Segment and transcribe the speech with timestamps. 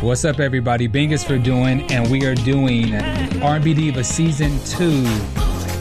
[0.00, 0.86] What's up, everybody?
[0.86, 2.94] Bing is for doing, and we are doing
[3.42, 5.04] R&B Diva Season 2,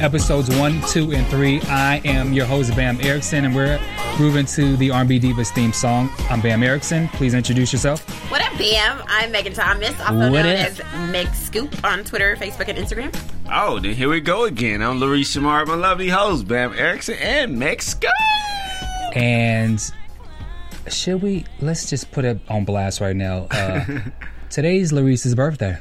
[0.03, 1.61] Episodes 1, 2, and 3.
[1.63, 3.79] I am your host, Bam Erickson, and we're
[4.17, 6.09] grooving to the R&B Divas theme song.
[6.29, 7.07] I'm Bam Erickson.
[7.09, 8.01] Please introduce yourself.
[8.29, 9.01] What up, Bam?
[9.07, 10.67] I'm Megan Thomas, also What known up?
[10.67, 13.15] as Meg Scoop on Twitter, Facebook, and Instagram.
[13.49, 14.81] Oh, then here we go again.
[14.81, 18.09] I'm Larissa Smart, my lovely host, Bam Erickson, and Mexico.
[19.15, 19.79] And
[20.87, 23.47] should we, let's just put it on blast right now.
[23.51, 23.99] Uh,
[24.49, 25.77] today's Larissa's birthday.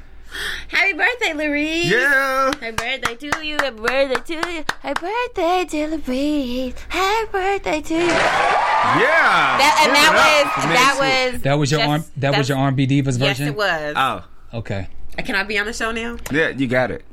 [0.68, 1.80] Happy birthday, Larry!
[1.84, 2.52] Yeah.
[2.60, 7.94] Happy birthday to you, happy birthday to you, happy birthday to Larry, happy birthday to
[7.94, 8.00] you.
[8.00, 9.56] Yeah.
[9.58, 12.36] That, and Give it that was, for that was, That was your just- arm, that
[12.36, 13.22] was your R&B Divas version.
[13.22, 13.94] Yes, it was.
[13.96, 14.24] Oh,
[14.58, 14.88] Okay.
[15.18, 16.16] Can I be on the show now?
[16.30, 17.04] yeah, you got it.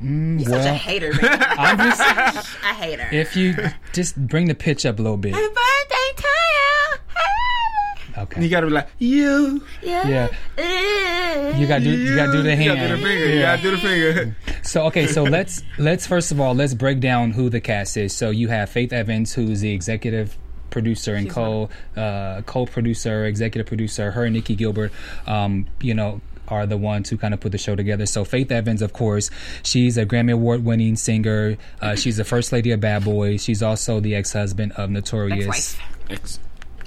[0.00, 1.44] You're such a hater, man.
[1.58, 2.00] I'm just,
[2.64, 3.08] I hate her.
[3.14, 3.54] if you
[3.92, 5.34] just bring the pitch up a little bit.
[5.34, 5.71] happy birthday to you.
[8.16, 8.42] Okay.
[8.42, 9.62] You gotta be like, you.
[9.82, 10.28] Yeah.
[10.56, 11.58] Yeah.
[11.58, 12.64] You gotta do, you gotta do the hand.
[12.64, 13.26] You gotta do the finger.
[13.28, 14.36] You gotta do the finger.
[14.62, 18.14] So okay, so let's let's first of all let's break down who the cast is.
[18.14, 20.36] So you have Faith Evans, who's the executive
[20.70, 24.10] producer and co uh, co-producer, executive producer.
[24.12, 24.92] Her and Nicci Gilbert,
[25.26, 26.20] um, you know.
[26.48, 28.04] Are the ones who kind of put the show together.
[28.04, 29.30] So Faith Evans, of course,
[29.62, 31.56] she's a Grammy Award winning singer.
[31.80, 33.42] Uh, she's the first lady of Bad Boys.
[33.42, 35.46] She's also the ex husband of Notorious.
[35.46, 35.80] Ex-wife.
[36.10, 36.38] It's-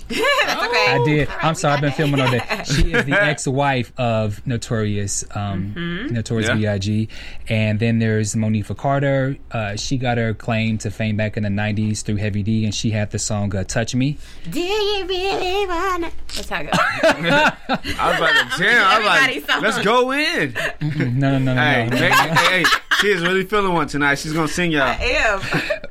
[0.46, 0.86] That's okay.
[0.92, 1.28] I did.
[1.30, 1.98] All right, I'm sorry, I've been that.
[1.98, 2.42] filming all day.
[2.66, 6.14] She is the ex-wife of Notorious, um, Mm-hmm.
[6.14, 6.56] Notorious Yeah.
[6.56, 7.10] B.I.G.
[7.50, 9.38] And then there's Monifah Carter.
[9.52, 12.74] Uh, she got her claim to fame back in the '90s through Heavy D, and
[12.74, 14.18] she had the song uh, "Touch Me."
[14.50, 16.12] Do you really wanna?
[16.36, 16.80] That's how it goes.
[16.80, 18.84] I was about to jam.
[18.86, 18.98] I
[19.38, 20.56] was like, let's go in.
[21.16, 21.62] No, no, no, no.
[21.62, 22.00] Hey, no.
[22.00, 22.66] Meg- hey, hey,
[23.02, 24.16] she is really feeling one tonight.
[24.20, 24.96] She's gonna sing y'all.
[25.02, 25.40] Ew.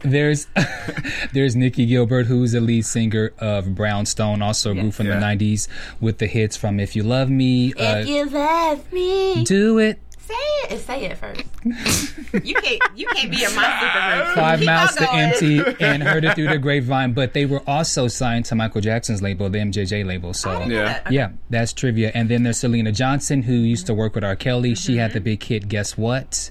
[0.02, 0.46] There's
[1.32, 5.18] there's Nicci Gilbert, who's the lead singer of Brownstone, also a group from Yeah.
[5.18, 5.68] the '90s
[6.00, 9.98] with the hits from "If You Love Me," uh, If you love me, "Do It,"
[10.26, 10.78] say it.
[10.80, 11.42] Say it first.
[12.44, 12.80] you can't.
[12.96, 14.34] You can't be a my super group.
[14.36, 15.18] Five Keep Miles to going.
[15.18, 19.22] Empty and Heard It Through the Grapevine, but they were also signed to Michael Jackson's
[19.22, 20.34] label, the MJJ label.
[20.34, 21.00] So Yeah.
[21.10, 22.10] yeah, that's trivia.
[22.14, 24.36] And then there's Syleena Johnson, who used to work with R.
[24.36, 24.74] Kelly.
[24.74, 25.24] She had the Mm-hmm.
[25.24, 26.50] big hit "Guess What,"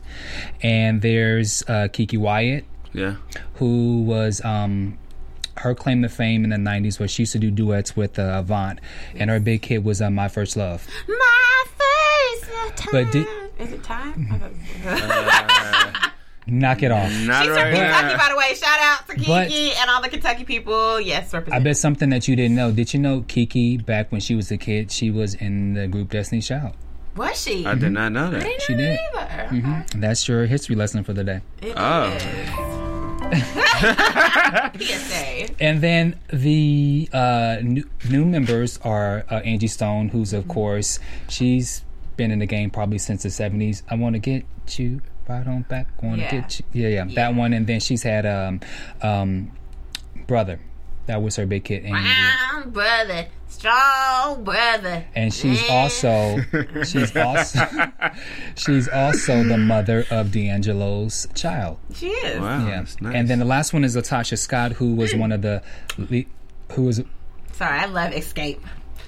[0.61, 3.16] and there's uh, Keke Wyatt, Yeah.
[3.55, 4.44] who was.
[4.45, 4.97] Um,
[5.57, 8.23] her claim to fame in the 90s was she used to do duets with uh,
[8.40, 8.79] Avant,
[9.16, 10.88] and her big hit was uh, My First Love.
[11.07, 12.90] My first time.
[12.91, 13.28] But did-
[13.59, 14.28] Is it time?
[16.46, 17.09] Knock it off.
[17.25, 18.18] Not She's from Kentucky, now.
[18.18, 18.53] by the way.
[18.53, 21.00] Shout out to Keke But- and all the Kentucky people.
[21.00, 22.72] Yes, I bet something that you didn't know.
[22.72, 26.09] Did you know Keke, back when she was a kid, she was in the group
[26.09, 26.74] Destiny's Child?
[27.16, 27.66] Was she?
[27.66, 28.41] I did not know that.
[28.44, 29.00] didn't She did.
[29.16, 29.56] Either.
[29.56, 30.02] Mm-hmm.
[30.02, 31.41] That's your history lesson for the day.
[31.62, 32.12] It Oh.
[33.31, 33.44] is.
[34.88, 35.47] PSA.
[35.59, 41.00] And then the uh, new, new members are uh, Angie Stone, who's of course
[41.30, 41.84] she's
[42.18, 43.84] been in the game probably since the seventies.
[43.90, 44.46] I want to get
[44.78, 46.01] you right on back.
[46.03, 46.31] Want to Yeah.
[46.31, 47.53] get you, yeah, yeah, that one.
[47.53, 48.59] And then she's had um,
[49.01, 49.51] um,
[50.28, 50.59] brother.
[51.06, 51.84] That was her big hit.
[51.84, 55.03] And, Brown brother, strong brother.
[55.16, 56.40] and she's also
[56.85, 57.59] she's also
[58.56, 61.78] she's also the mother of D'Angelo's child.
[61.94, 62.40] She is.
[62.40, 62.66] Wow.
[62.68, 63.16] Yeah, That's nice.
[63.16, 65.61] and then the last one is LaTocha Scott, who was one of the
[65.97, 66.23] le-
[66.73, 67.02] who was
[67.52, 68.59] Sorry, I love Xscape.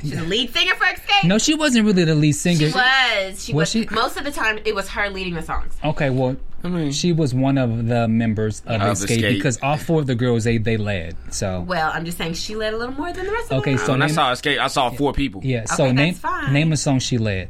[0.01, 1.23] She's the lead singer for Xscape.
[1.27, 2.69] no, she wasn't really the lead singer.
[2.69, 3.45] She was.
[3.45, 3.69] She Was was.
[3.71, 3.87] she?
[3.93, 5.75] Most of the time, it was her leading the songs.
[5.83, 9.33] Okay, well, I mean, she was one of the members of Of Xscape, Xscape.
[9.35, 11.15] because all four of the girls they they led.
[11.31, 13.75] So Well, I'm just saying she led a little more than the rest of okay,
[13.75, 13.85] them.
[13.85, 15.41] so when I name, saw Xscape, I saw four people.
[15.43, 16.53] yeah, so Okay, name that's fine.
[16.53, 17.49] name a song she led.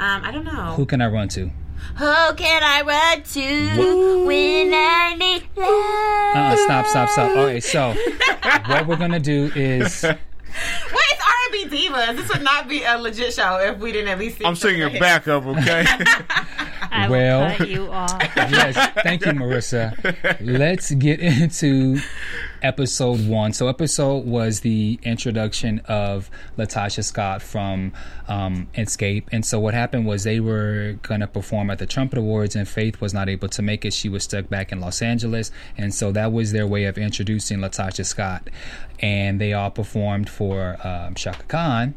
[0.00, 0.74] Um, I don't know.
[0.76, 1.50] Who can I run to?
[1.96, 6.36] Who can I run to when I need love?
[6.36, 7.36] Uh, stop, stop, stop.
[7.36, 7.94] All right, so
[8.66, 10.04] what we're gonna do is
[10.90, 11.18] What is
[11.70, 12.16] R&B divas?
[12.16, 14.38] This would not be a legit show if we didn't at least.
[14.38, 15.00] Sing I'm singing the hits.
[15.00, 15.84] backup, okay?
[16.90, 18.18] I Well- will cut you off.
[18.36, 19.94] yes, thank you, Marissa.
[20.40, 21.98] Let's get into
[22.62, 23.52] episode one.
[23.52, 27.92] So, episode was the introduction of LaTocha Scott from
[28.26, 29.24] um, Xscape.
[29.32, 32.68] And so, what happened was they were going to perform at the Trumpet Awards, and
[32.68, 33.92] Faith was not able to make it.
[33.92, 35.50] She was stuck back in Los Angeles.
[35.76, 38.48] And so, that was their way of introducing LaTocha Scott.
[39.00, 41.94] And they all performed for um, Chaka Khan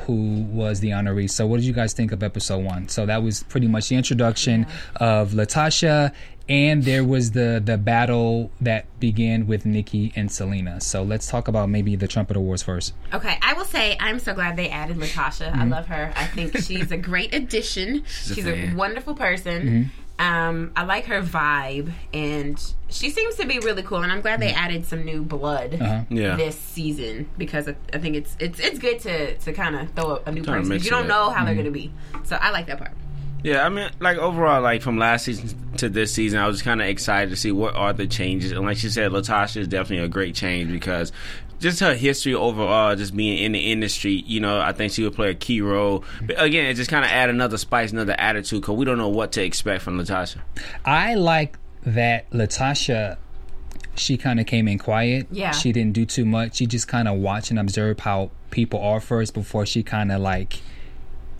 [0.00, 1.30] who was the honoree.
[1.30, 2.88] So, what did you guys think of episode one?
[2.88, 4.66] So that was pretty much the introduction
[4.96, 6.12] of LaTocha,
[6.48, 10.82] and there was the the battle that began with Nicci and Syleena.
[10.82, 12.94] So let's talk about maybe the Trumpet Awards first.
[13.12, 15.50] Okay, I will say I'm so glad they added LaTocha.
[15.50, 15.60] Mm-hmm.
[15.60, 16.12] I love her.
[16.16, 18.04] I think she's a great addition.
[18.06, 18.76] She's, a, fan.
[18.76, 19.62] wonderful person.
[19.62, 19.98] Mm-hmm.
[20.18, 22.56] Um, I like her vibe, and
[22.88, 24.02] she seems to be really cool.
[24.02, 24.48] And I'm glad Mm-hmm.
[24.48, 26.02] they added some new blood Uh-huh.
[26.10, 26.36] Yeah.
[26.36, 30.16] this season because I, I think it's it's it's good to to kind of throw
[30.16, 30.68] a, a new Kinda person.
[30.68, 31.08] mix You don't up.
[31.08, 31.44] know how Mm-hmm.
[31.46, 31.92] they're going to be,
[32.24, 32.92] so I like that part.
[33.42, 36.80] Yeah, I mean, like overall, like from last season to this season, I was kind
[36.80, 38.52] of excited to see what are the changes.
[38.52, 41.12] And like she said, LaTocha is definitely a great change because
[41.58, 45.14] just her history overall, just being in the industry, you know, I think she would
[45.14, 46.04] play a key role.
[46.24, 49.08] But again, it just kind of add another spice, another attitude because we don't know
[49.08, 50.38] what to expect from LaTocha.
[50.84, 53.16] I like that LaTocha.
[53.94, 55.26] She kind of came in quiet.
[55.30, 55.50] Yeah.
[55.50, 56.56] She didn't do too much.
[56.56, 60.20] She just kind of watched and observed how people are first before she kind of
[60.20, 60.60] like,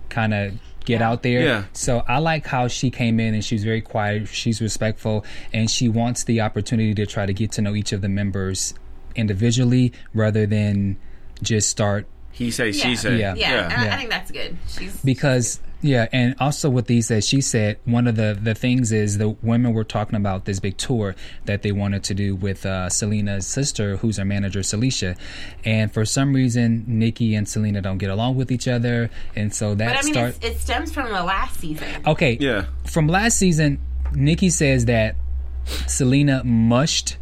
[0.09, 0.53] kind of
[0.85, 1.41] get out there.
[1.43, 1.63] Yeah.
[1.73, 4.27] So I like how she came in and she was very quiet.
[4.27, 8.01] She's respectful and she wants the opportunity to try to get to know each of
[8.01, 8.73] the members
[9.15, 10.97] individually rather than
[11.41, 12.83] just start He say, Yeah.
[12.83, 13.35] she say, Yeah.
[13.35, 13.93] Yeah, and I, Yeah.
[13.93, 14.57] I think that's good.
[14.67, 18.91] She's because yeah and also with these that she said one of the the things
[18.91, 21.13] is the women were talking about this big tour
[21.45, 25.15] that they wanted to do with uh, syleena's sister who's her manager celicia
[25.65, 29.75] and for some reason nicci and syleena don't get along with each other and so
[29.75, 31.87] that but I mean, start it's, it stems from the last season.
[32.07, 32.65] okay Yeah.
[32.85, 33.79] from last season
[34.13, 35.15] nicci says that
[35.65, 37.17] syleena mushed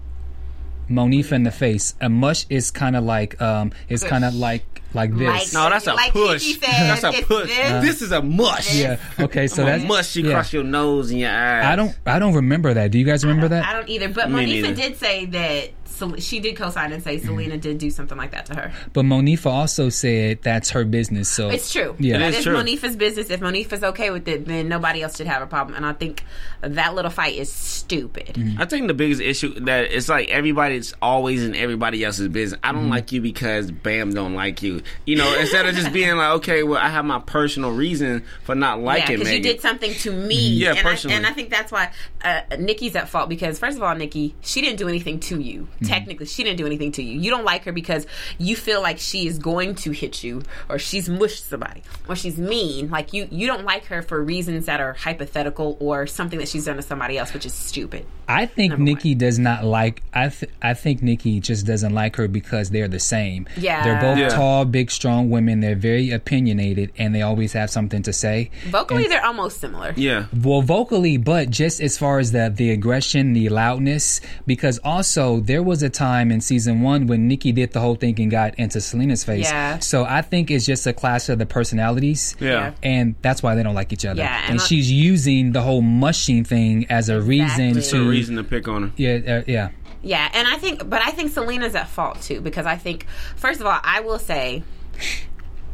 [0.89, 4.80] monifah in the face a mush is kind of like um it's kind of like
[4.93, 6.55] like this Like- No, that's a Like push.
[6.57, 7.47] Said, that's a push.
[7.47, 8.75] this- This is a mush.
[8.75, 10.33] yeah okay so that's mush you yeah.
[10.33, 11.65] cross your nose and your eyes.
[11.65, 12.91] I don't I don't remember that.
[12.91, 13.65] Do you guys remember that?
[13.65, 14.09] I don't either.
[14.09, 14.73] But Me Monifah neither.
[14.75, 15.69] did say that
[16.17, 17.29] she did co-sign and say Mm-hmm.
[17.37, 18.71] Syleena did do something like that to her.
[18.91, 21.29] But Monifah also said that's her business.
[21.29, 21.95] So It's true.
[21.99, 22.17] Yeah.
[22.17, 22.55] That It is is true.
[22.55, 23.29] Monifah's business.
[23.29, 25.75] If Monifah's okay with it, then nobody else should have a problem.
[25.75, 26.23] And I think
[26.61, 28.33] that little fight is stupid.
[28.33, 28.59] Mm-hmm.
[28.61, 32.59] I think the biggest issue that it's like everybody's always in everybody else's business.
[32.63, 32.77] I Mm-hmm.
[32.79, 34.80] don't like you because Bam don't like you.
[35.05, 38.55] You know, instead of just being like, okay, well, I have my personal reason for
[38.55, 39.01] not liking.
[39.01, 40.49] Yeah, liking because you did something to me.
[40.49, 41.15] Yeah, and personally.
[41.15, 41.91] I, and I think that's why
[42.23, 45.61] uh, Nicci's at fault because first of all, Nicci, she didn't do anything to you.
[45.63, 45.85] Mm-hmm.
[45.85, 47.19] Technically, she didn't do anything to you.
[47.19, 48.05] You don't like her because
[48.37, 52.37] you feel like she is going to hit you, or she's mushed somebody, or she's
[52.37, 52.89] mean.
[52.89, 56.65] Like you, you don't like her for reasons that are hypothetical or something that she's
[56.65, 58.05] done to somebody else, which is stupid.
[58.27, 60.01] I think Number Nicci does not like.
[60.13, 63.47] I th- I think Nicci just doesn't like her because they're the same.
[63.57, 63.83] Yeah.
[63.83, 64.29] they're both Yeah.
[64.29, 65.59] tall, big, strong women.
[65.59, 68.49] They're very opinionated, and they always have something to say.
[68.67, 69.93] Vocally, And- they're almost similar.
[69.97, 70.25] yeah.
[70.43, 75.61] Well, vocally, but just as far as the the aggression, the loudness, because also there
[75.63, 78.79] was a time in season one when Nicci did the whole thing and got into
[78.79, 79.49] Syleena's face.
[79.51, 79.79] Yeah.
[79.79, 82.35] So I think it's just a clash of the personalities.
[82.39, 82.73] Yeah.
[82.83, 84.21] And that's why they don't like each other.
[84.21, 87.79] Yeah, And, and she's using the whole mushing thing as a reason Exactly.
[87.79, 88.09] It's a to.
[88.09, 88.91] reason to pick on her.
[88.97, 89.69] Yeah, uh, yeah.
[90.03, 93.59] Yeah, and I think, but I think Syleena's at fault too because I think, first
[93.59, 94.60] of all, I will say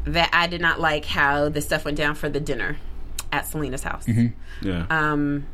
[0.06, 2.78] that I did not like how the stuff went down for the dinner
[3.32, 4.06] at Syleena's house.
[4.62, 4.86] Yeah.
[4.90, 5.46] Um,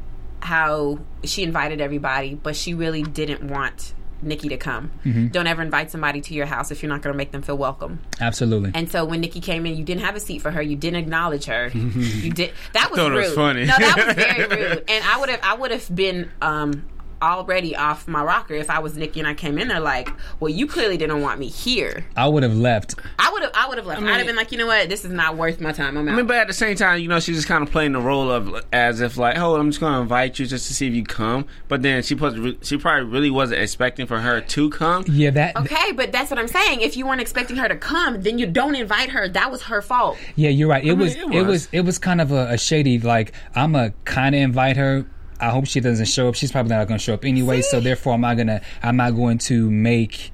[0.42, 3.94] how she invited everybody, but she really didn't want
[4.24, 4.92] Nicci to come.
[5.32, 7.58] Don't ever invite somebody to your house if you're not going to make them feel
[7.58, 8.00] welcome.
[8.22, 8.72] Absolutely.
[8.74, 10.62] And so when Nicci came in, you didn't have a seat for her.
[10.62, 11.68] You didn't acknowledge her.
[11.74, 12.52] you did.
[12.74, 13.26] That was thought it rude.
[13.26, 13.66] was funny.
[13.66, 14.16] No, that was
[14.48, 14.84] very rude.
[14.88, 16.86] And I would have, I would have been um,
[17.32, 20.50] already off my rocker if I was Nicci and I came in there like, well,
[20.50, 22.06] you clearly didn't want me here.
[22.16, 22.96] I would have left.
[23.20, 24.02] I would have, I would have left.
[24.02, 25.98] I would have been like, you know what, this is not worth my time.
[25.98, 26.14] I'm out.
[26.14, 28.02] I mean, but at the same time, you know, she's just kind of playing the
[28.02, 30.88] role of as if like, oh, I'm just going to invite you just to see
[30.88, 31.46] if you come.
[31.68, 35.06] But then she put, she probably really wasn't expecting for her to come.
[35.08, 35.56] Yeah, that.
[35.56, 36.82] Okay, but that's what I'm saying.
[36.82, 39.28] If you weren't expecting her to come, then you don't invite her.
[39.28, 40.18] That was her fault.
[40.36, 40.84] Yeah, you're right.
[40.84, 41.46] It mean, was it it was.
[41.46, 45.06] was it was kind of a, a shady like I'm a kind of invite her.
[45.44, 46.36] I hope she doesn't show up.
[46.36, 47.62] She's probably not going to show up anyway.
[47.62, 50.32] So therefore, I'm not gonna I'm not going to make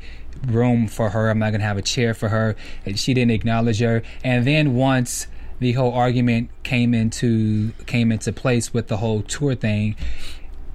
[0.48, 1.30] room for her.
[1.30, 2.56] I'm not going to have a chair for her.
[2.86, 4.04] And she didn't acknowledge her.
[4.24, 5.28] And then once
[5.60, 9.96] the whole argument came into came into place with the whole tour thing,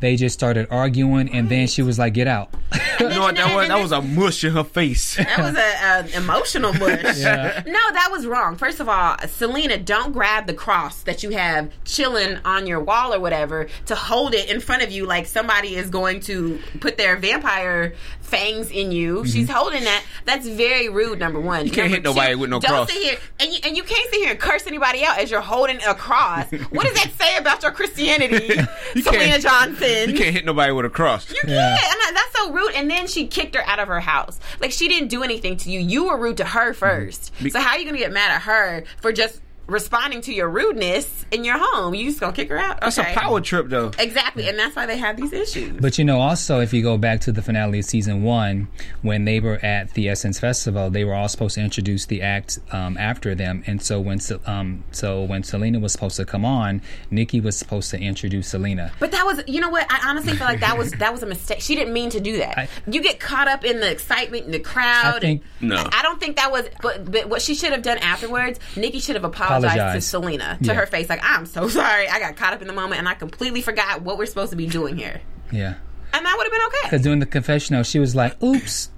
[0.00, 2.53] they just started arguing, and then she was like, "Get out."
[3.04, 3.69] You know what that was?
[3.69, 5.16] That was a mush in her face.
[5.25, 7.19] That was a, a emotional mush.
[7.66, 8.57] No, that was wrong.
[8.57, 13.12] First of all, Syleena, don't grab the cross that you have chilling on your wall
[13.14, 16.97] or whatever to hold it in front of you like somebody is going to put
[16.97, 19.16] their vampire fangs in you.
[19.16, 19.26] Mm-hmm.
[19.26, 20.02] She's holding that.
[20.25, 21.19] That's very rude.
[21.19, 22.93] Number one, you can't hit nobody with no don't cross.
[22.93, 25.40] Sit here and you, and you can't sit here and curse anybody out as you're
[25.40, 26.50] holding a cross.
[26.71, 28.49] what does that say about your Christianity,
[28.95, 30.11] Syleena Johnson?
[30.11, 31.31] You can't hit nobody with a cross.
[31.31, 31.52] You can't.
[31.52, 32.63] And that- that's so rude.
[32.75, 34.38] And then she kicked her out of her house.
[34.61, 35.80] Like she didn't do anything to you.
[35.80, 37.35] You were rude to her first.
[37.35, 37.49] Mm-hmm.
[37.49, 41.25] So how are you gonna get mad at her for just responding to your rudeness
[41.30, 41.94] in your home?
[41.94, 42.80] You just gonna kick her out?
[42.80, 43.12] That's Okay.
[43.12, 43.90] a power trip, though.
[43.99, 45.80] Exactly, and that's why they have these issues.
[45.80, 48.68] But you know, also if you go back to the finale of season one,
[49.02, 52.59] when they were at the Essence Festival, they were all supposed to introduce the act
[52.73, 56.83] um, after them, and so when um, so when Syleena was supposed to come on,
[57.11, 58.90] Nicci was supposed to introduce Syleena.
[58.99, 59.87] But that was, you know what?
[59.90, 61.61] I honestly feel like that was that was a mistake.
[61.61, 62.59] She didn't mean to do that.
[62.59, 65.16] I- you get caught up in the excitement in the crowd.
[65.16, 65.76] I think- and- No.
[65.92, 66.66] I don't think that was.
[66.83, 70.05] But, but what she should have done afterwards, Nicci should have apologized to Apologize.
[70.05, 70.75] Syleena to Yeah.
[70.75, 72.09] her face, like, "I'm so sorry.
[72.09, 74.57] I got caught up in the moment and I completely forgot what we're supposed to
[74.57, 75.21] be doing here."
[75.53, 75.75] Yeah,
[76.13, 76.79] And that would have been okay.
[76.85, 78.91] because during the confessional, she was like, "Oops."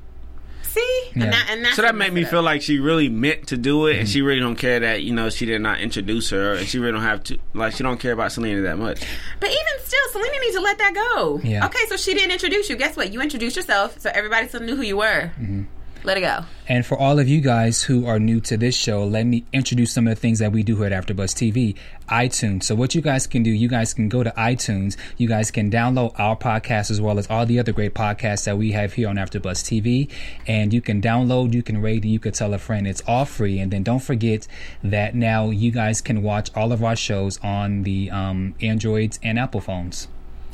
[0.63, 1.25] See, Yeah.
[1.25, 3.87] and that and that's So that made me feel like she really meant to do
[3.87, 4.01] it, Mm-hmm.
[4.01, 6.79] and she really don't care that you know she did not introduce her, and she
[6.79, 9.01] really don't have to like she don't care about Syleena that much.
[9.41, 11.41] But even still, Syleena needs to let that go.
[11.43, 11.65] Yeah.
[11.67, 12.77] Okay, so she didn't introduce you.
[12.77, 13.11] Guess what?
[13.13, 15.33] You introduced yourself, so everybody still knew who you were.
[15.41, 15.63] Mm-hmm.
[16.05, 16.45] Let it go.
[16.69, 19.93] And for all of you guys who are new to this show, let me introduce
[19.93, 21.76] some of the things that we do here at AfterBuzz TV.
[22.09, 22.65] iTunes.
[22.65, 24.97] So what you guys can do, you guys can go to iTunes.
[25.17, 28.57] You guys can download our podcast as well as all the other great podcasts that
[28.59, 30.11] we have here on AfterBuzz TV.
[30.47, 32.87] And you can download, you can rate, and you can tell a friend.
[32.87, 33.59] It's all free.
[33.59, 34.47] And then don't forget
[34.83, 39.38] that now you guys can watch all of our shows on the um, Androids and
[39.38, 40.09] Apple phones.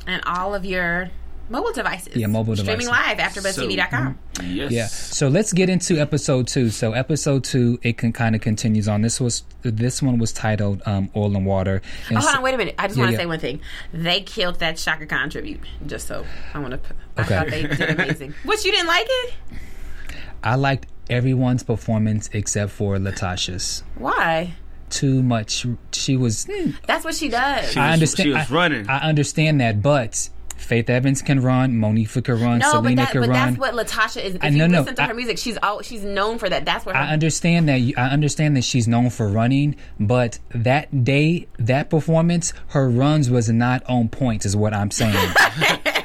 [0.07, 1.11] And all of your
[1.53, 2.17] mobile devices.
[2.17, 2.85] Yeah, mobile devices.
[2.87, 3.09] Streaming devices.
[3.09, 4.19] live after BuzzTV.com.
[4.43, 4.73] Yes.
[4.73, 4.87] Yeah.
[4.89, 6.71] So let's get into episode two.
[6.71, 9.03] So episode two, it can kind of continues on.
[9.03, 12.43] This was this one was titled um, "Oil and Water." And Oh, hold so- on,
[12.43, 12.75] wait a minute.
[12.79, 13.19] I just Yeah, want to yeah.
[13.23, 13.61] say one thing.
[13.93, 15.61] They killed that Chaka Khan tribute.
[15.87, 16.81] Just so I want to.
[17.17, 17.37] I Okay.
[17.37, 18.35] thought they did amazing.
[18.45, 19.35] what you didn't like it?
[20.43, 23.85] I liked everyone's performance except for LaTocha's.
[23.97, 24.55] Why?
[24.91, 25.67] Too much.
[25.93, 26.47] She was.
[26.51, 27.73] hmm, That's what she does.
[27.73, 28.27] She I understand.
[28.27, 28.89] she was I- running.
[28.89, 30.29] I understand that, but
[30.62, 31.73] Faith Evans can run.
[31.75, 32.59] Monifah can run.
[32.61, 33.54] no, but Syleena that, can but run.
[33.54, 34.35] that's what LaTocha is.
[34.37, 36.49] If I- you no, no, listen to I- her music, she's all she's known for
[36.49, 36.64] that.
[36.64, 37.76] That's what her I understand that.
[37.81, 43.31] You, I understand that she's known for running, but that day, that performance, her runs
[43.31, 44.45] was not on point.
[44.47, 45.14] Is what I'm saying.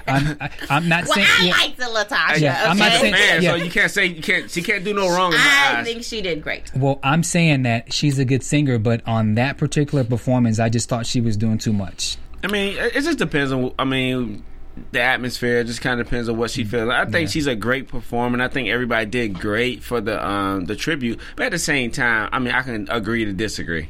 [0.09, 1.27] I'm, I, I'm not Well, saying.
[1.29, 1.51] I yeah.
[1.57, 2.39] like the LaTocha.
[2.39, 3.49] Yeah, I'm not saying- Man, Yeah.
[3.51, 4.49] so you can't say you can't.
[4.49, 5.85] She can't do no wrong in my I eyes.
[5.85, 6.71] think she did great.
[6.73, 10.87] Well, I'm saying that she's a good singer, but on that particular performance, I just
[10.87, 12.15] thought she was doing too much.
[12.43, 13.73] I mean, it it just depends on.
[13.79, 14.43] I mean,
[14.91, 16.89] the atmosphere just kind of depends on what she feels.
[16.89, 20.65] I think she's a great performer, and I think everybody did great for the um
[20.65, 21.19] the tribute.
[21.35, 23.89] But at the same time, I mean, I can agree to disagree.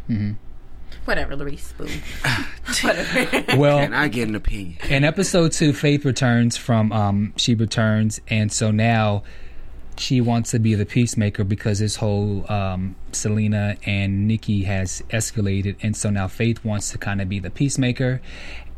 [1.06, 1.76] Whatever, Larice.
[1.78, 1.88] Boom.
[2.84, 3.58] Whatever.
[3.58, 4.78] Well, And I get an opinion.
[4.90, 9.24] in episode two, Faith returns from um she returns, and so now
[10.00, 15.76] she wants to be the peacemaker because this whole um Syleena and Nicci has escalated,
[15.82, 18.22] and so now Faith wants to kind of be the peacemaker,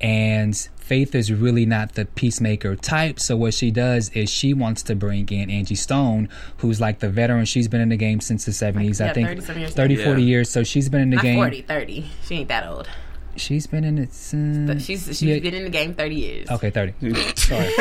[0.02, 3.20] and Faith is really not the peacemaker type.
[3.20, 7.10] So what she does is she wants to bring in Angie Stone, who's like the
[7.10, 7.46] veteran.
[7.46, 9.74] She's been in the game since the seventies, Yeah, I think, 30-some years.
[9.76, 10.28] 30, 40 Yeah.
[10.28, 10.50] years.
[10.50, 11.36] So she's been in the Not game.
[11.36, 12.06] 40, 30.
[12.26, 12.90] She ain't that old.
[13.39, 14.13] She's been in it.
[14.13, 15.39] Since, she's she's yeah.
[15.39, 16.50] been in the game 30 years.
[16.50, 16.93] Okay, thirty.
[17.36, 17.72] Sorry.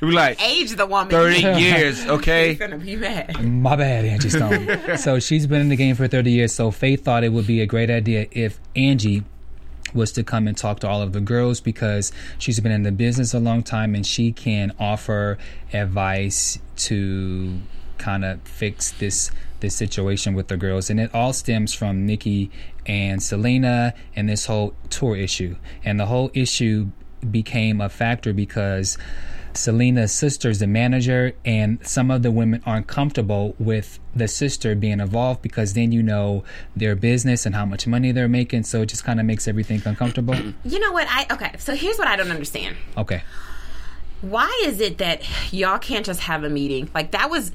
[0.00, 1.10] We like Age the woman.
[1.10, 2.50] thirty years, okay?
[2.50, 3.42] She's gonna be mad.
[3.42, 4.78] My bad, Angie Stone.
[4.96, 6.52] so she's been in the game for 30 years.
[6.52, 9.24] So Faith thought it would be a great idea if Angie
[9.92, 12.92] was to come and talk to all of the girls because she's been in the
[12.92, 15.38] business a long time and she can offer
[15.72, 17.60] advice to
[17.96, 22.50] kind of fix this this situation with the girls and it all stems from Nicci
[22.86, 26.88] and Syleena and this whole tour issue and the whole issue
[27.30, 28.98] became a factor because
[29.54, 34.74] Syleena's sister is the manager, and some of the women aren't comfortable with the sister
[34.74, 36.42] being involved because then you know
[36.74, 38.64] their business and how much money they're making.
[38.64, 40.34] So it just kind of makes everything uncomfortable.
[40.64, 41.06] You know what?
[41.08, 41.52] I okay.
[41.58, 42.76] So here's what I don't understand.
[42.96, 43.22] Okay.
[44.22, 45.22] Why is it that
[45.52, 46.90] y'all can't just have a meeting?
[46.94, 47.52] Like that was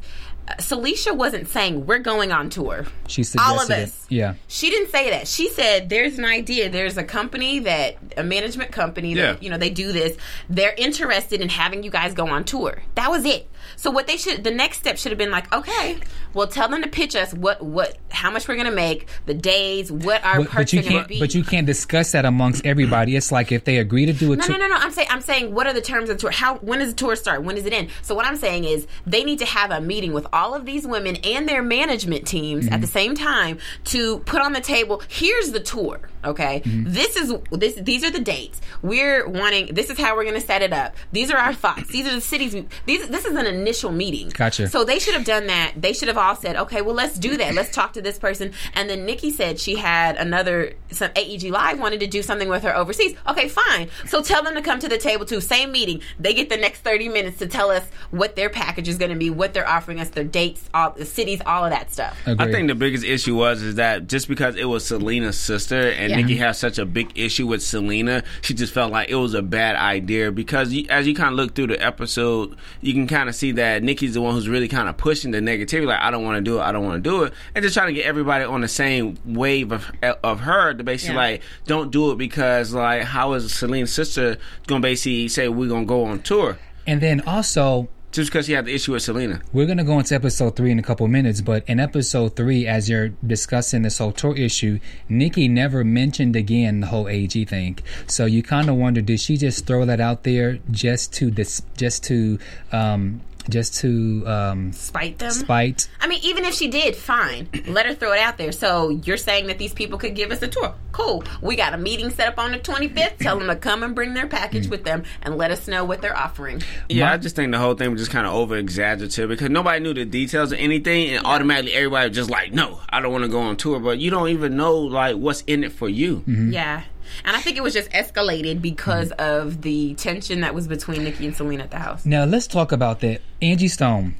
[0.47, 2.85] uh, Celicia wasn't saying we're going on tour.
[3.07, 3.91] She suggested All of it.
[4.09, 4.17] Us.
[4.17, 4.33] Yeah.
[4.47, 5.27] She didn't say that.
[5.27, 6.69] She said there's an idea.
[6.69, 9.37] There's a company that a management company that Yeah.
[9.41, 10.17] you know they do this.
[10.49, 12.81] They're interested in having you guys go on tour.
[12.95, 13.49] That was it.
[13.75, 15.97] So what they should the next step should have been like, okay,
[16.33, 19.91] well tell them to pitch us what what how much we're gonna make, the days,
[19.91, 21.07] what our But, perks but you are gonna can't.
[21.07, 21.19] be.
[21.19, 23.15] But you can't discuss that amongst everybody.
[23.15, 24.57] It's like if they agree to do a No, tour.
[24.57, 24.79] no, no, no.
[24.81, 26.31] I'm saying, I'm saying, what are the terms of the tour?
[26.31, 27.43] How, when does the tour start?
[27.43, 27.89] When does it end?
[28.01, 30.85] So what I'm saying is, they need to have a meeting with all of these
[30.87, 32.81] women and their management teams at mm-hmm.
[32.81, 35.01] the same time to put on the table.
[35.07, 36.09] Here's the tour.
[36.23, 36.91] Okay, mm-hmm.
[36.91, 37.75] this is this.
[37.75, 38.59] These are the dates.
[38.81, 39.73] We're wanting.
[39.73, 40.95] This is how we're going to set it up.
[41.11, 41.87] These are our thoughts.
[41.87, 42.53] These are the cities.
[42.53, 43.07] We, these.
[43.09, 44.29] This is an initial meeting.
[44.29, 44.67] Gotcha.
[44.67, 45.73] So they should have done that.
[45.75, 47.53] They should have all said, okay, well, let's do that.
[47.53, 48.53] Let's talk to this person.
[48.73, 52.63] And then Nicci said she had another, some AEG Live wanted to do something with
[52.63, 53.15] her overseas.
[53.27, 53.89] Okay, fine.
[54.05, 55.41] So tell them to come to the table too.
[55.41, 56.01] Same meeting.
[56.19, 59.17] They get the next 30 minutes to tell us what their package is going to
[59.17, 62.17] be, what they're offering us, their dates, all the cities, all of that stuff.
[62.25, 62.45] Agree.
[62.45, 66.08] I think the biggest issue was is that just because it was Syleena's sister and
[66.09, 66.21] Yeah.
[66.21, 69.41] Nicci has such a big issue with Syleena, she just felt like it was a
[69.41, 73.29] bad idea because you, as you kind of look through the episode, you can kind
[73.29, 76.11] of see that Nicci's the one who's really kind of pushing the negativity, like I
[76.11, 77.93] don't want to do it, I don't want to do it, and just trying to
[77.93, 79.89] get everybody on the same wave of
[80.23, 81.21] of her to basically Yeah.
[81.21, 84.37] like don't do it because like how is Syleena's sister
[84.67, 88.65] gonna basically say we're gonna go on tour and then also just because she had
[88.65, 89.41] the issue with Syleena?
[89.53, 92.89] We're to go into episode three in a couple minutes, but in episode three, as
[92.89, 97.79] you're discussing this whole tour issue, Nicci never mentioned again the whole AEG thing.
[98.07, 101.61] So you kind of wonder, did she just throw that out there just to dis-
[101.77, 102.39] just to
[102.71, 105.31] um, just to um, Spite them.
[105.31, 105.87] spite?
[105.99, 107.49] I mean, even if she did, fine.
[107.67, 108.51] Let her throw it out there.
[108.51, 110.73] So you're saying that these people could give us a tour.
[110.91, 111.23] Cool.
[111.41, 113.17] We got a meeting set up on the 25th.
[113.19, 116.01] Tell them to come and bring their package with them and let us know what
[116.01, 116.61] they're offering.
[116.89, 119.49] Yeah, My- I just think the whole thing was just kind of over exaggerative because
[119.49, 123.11] nobody knew the details of anything, and automatically everybody was just like, "No, I don't
[123.11, 125.87] want to go on tour," but you don't even know like what's in it for
[125.87, 126.17] you.
[126.27, 126.51] Mm-hmm.
[126.51, 126.83] Yeah.
[127.25, 131.25] And I think it was just escalated because of the tension that was between Nicci
[131.25, 132.05] and Syleena at the house.
[132.05, 133.21] Now let's talk about that.
[133.41, 134.15] Angie Stone.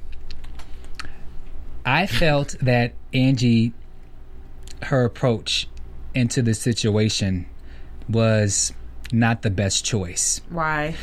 [1.86, 3.74] I felt that Angie,
[4.84, 5.68] her approach
[6.14, 7.48] into the situation
[8.08, 8.74] was
[9.12, 10.42] not the best choice.
[10.50, 10.96] Why?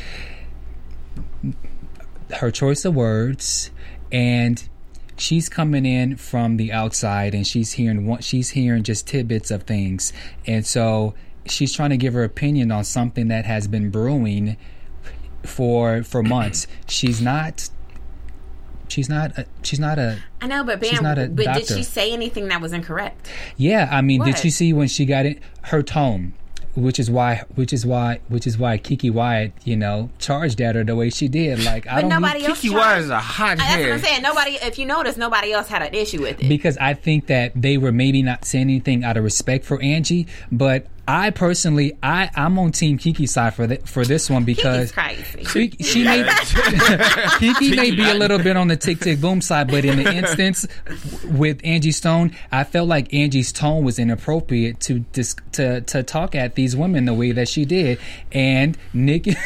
[2.38, 3.71] her choice of words
[4.11, 4.69] and
[5.16, 9.62] she's coming in from the outside and she's hearing one she's hearing just tidbits of
[9.62, 10.12] things
[10.47, 11.14] and so
[11.50, 14.56] she's trying to give her opinion on something that has been brewing
[15.44, 17.68] for for months she's not
[18.88, 21.66] she's not a, she's not a I know, but She's Bam, not a but did
[21.68, 23.28] she say anything that was incorrect?
[23.56, 24.44] yeah i mean did What?
[24.44, 26.35] you see when she got it her tone
[26.74, 30.74] which is why which is why which is why Keke Wyatt, you know, charged at
[30.74, 31.64] her the way she did.
[31.64, 32.74] Like I But don't nobody need, else Keke.
[32.74, 33.92] Wyatt is a hot uh, That's what.
[33.92, 34.20] I'm saying.
[34.22, 36.50] Nobody, if you notice, nobody else had an issue with it.
[36.50, 40.26] because I think that they were maybe not saying anything out of respect for Angie,
[40.52, 44.90] but I personally, I I'm on Team Keke's side for th- for this one because
[44.92, 45.45] crazy.
[45.45, 49.69] She, she may Keke may be a little bit on the tick tick boom side,
[49.69, 50.66] but in the instance
[51.25, 56.35] with Angie Stone, I felt like Angie's tone was inappropriate to dis- to to talk
[56.35, 57.99] at these women the way that she did,
[58.33, 59.27] and Nick.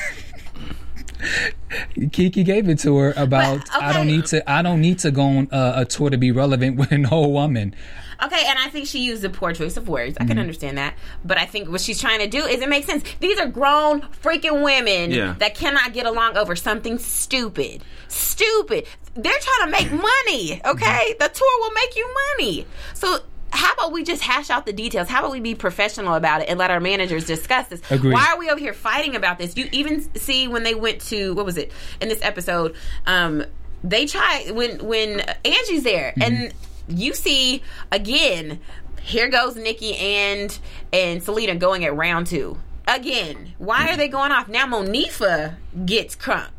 [1.97, 5.11] Keke gave it to her about But, I don't need to I don't need to
[5.11, 7.75] go on a, a tour to be relevant with an old woman.
[8.23, 10.17] Okay, and I think she used a poor choice of words.
[10.19, 10.39] I can Mm-hmm.
[10.41, 10.95] understand that.
[11.25, 13.03] But I think what she's trying to do is it makes sense.
[13.21, 15.35] These are grown freaking women Yeah.
[15.39, 17.83] that cannot get along over something stupid.
[18.09, 18.87] Stupid.
[19.15, 19.93] They're trying to make
[20.27, 21.15] money, okay?
[21.19, 22.67] The tour will make you money.
[22.95, 23.19] So
[23.53, 25.09] how about we just hash out the details?
[25.09, 27.81] How about we be professional about it and let our managers discuss this?
[27.91, 28.13] Agreed.
[28.13, 29.57] Why are we over here fighting about this?
[29.57, 32.77] You even see when they went to what was it in this episode?
[33.07, 33.45] Um,
[33.83, 36.53] they try when when Angie's there and
[36.89, 37.63] you see
[37.93, 38.61] again.
[39.03, 40.59] Here goes Nicci and
[40.93, 43.55] and Syleena going at round two again.
[43.59, 44.67] Why are they going off now?
[44.67, 45.55] Monifah
[45.87, 46.51] gets crunk.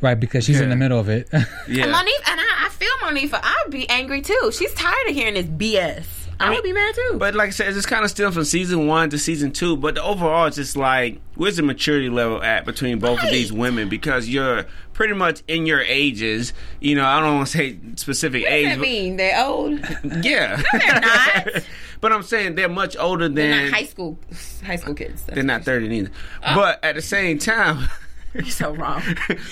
[0.00, 1.28] Right, because she's in the middle of it.
[1.68, 1.84] Yeah.
[1.84, 3.40] And Monifah and I, I feel Monifah.
[3.42, 4.50] I'd be angry too.
[4.52, 6.21] She's tired of hearing this BS.
[6.42, 7.16] I, would be mad too.
[7.18, 9.76] But like I said, it's kind of still from season one to season two.
[9.76, 13.52] But the overall, it's just like, where's the maturity level at between both of these
[13.52, 13.88] women?
[13.88, 16.52] Because you're pretty much in your ages.
[16.80, 18.68] You know, I don't want to say specific what does age.
[18.68, 19.16] that mean?
[19.16, 19.80] They're old.
[20.22, 21.64] Yeah, they're not.
[22.00, 24.18] but I'm saying they're much older than They're high school
[24.64, 25.22] high school kids.
[25.24, 26.10] they're not 30 neither.
[26.44, 26.54] Oh.
[26.54, 27.88] But at the same time.
[28.34, 29.02] You're so wrong.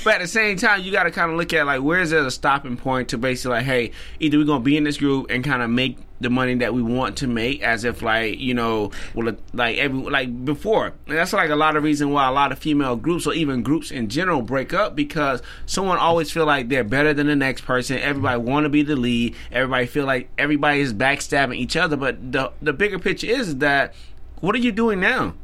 [0.05, 2.24] but at the same time, you got to kind of look at like where's there
[2.24, 5.44] a stopping point to basically like, hey, either we're gonna be in this group and
[5.44, 8.90] kind of make the money that we want to make as if like you know
[9.14, 10.92] well like every like before.
[11.06, 13.62] And that's like a lot of reason why a lot of female groups or even
[13.62, 17.62] groups in general break up because someone always feel like they're better than the next
[17.62, 17.98] person.
[17.98, 19.35] Everybody want to be the lead.
[19.50, 21.96] Everybody feel like everybody is backstabbing each other.
[21.96, 23.94] But the the bigger picture is that
[24.40, 25.35] what are you doing now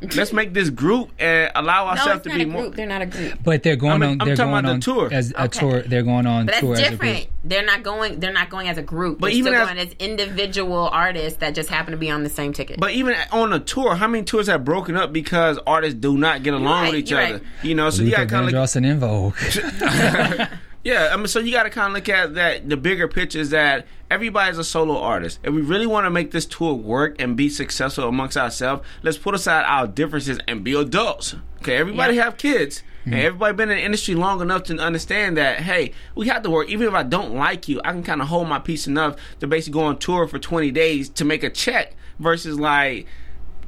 [0.16, 2.74] let's make this group and allow ourselves it's to not be a more group.
[2.76, 3.38] They're not a group.
[3.44, 4.20] But they're going I'm- on.
[4.20, 5.08] I'm they're talking going about on the tour.
[5.12, 5.58] as a Okay.
[5.60, 5.82] tour.
[5.82, 7.10] They're going on But tour that's as a group.
[7.12, 7.28] different.
[7.44, 8.20] They're not going.
[8.20, 9.18] They're not going as a group.
[9.20, 12.22] But they're even still as- going as individual artists that just happen to be on
[12.22, 12.78] the same ticket.
[12.80, 16.42] But even on a tour, how many tours have broken up because artists do not
[16.42, 17.34] get along right, with each other?
[17.34, 17.42] right.
[17.62, 19.36] You know, so you Luther got kind of Vandross and En Vogue.
[20.84, 21.10] yeah.
[21.12, 22.68] I mean, so you got to kind of look at that.
[22.68, 25.38] The bigger picture is that everybody's a solo artist.
[25.42, 29.18] If we really want to make this tour work and be successful amongst ourselves, let's
[29.18, 31.34] put aside our differences and be adults.
[31.58, 32.24] Okay, everybody Yeah.
[32.24, 32.82] have kids.
[33.00, 33.12] Mm-hmm.
[33.14, 36.50] And everybody been in the industry long enough to understand that hey, we have to
[36.50, 36.68] work.
[36.68, 39.46] Even if I don't like you, I can kind of hold my peace enough to
[39.46, 43.06] basically go on tour for twenty days to make a check versus like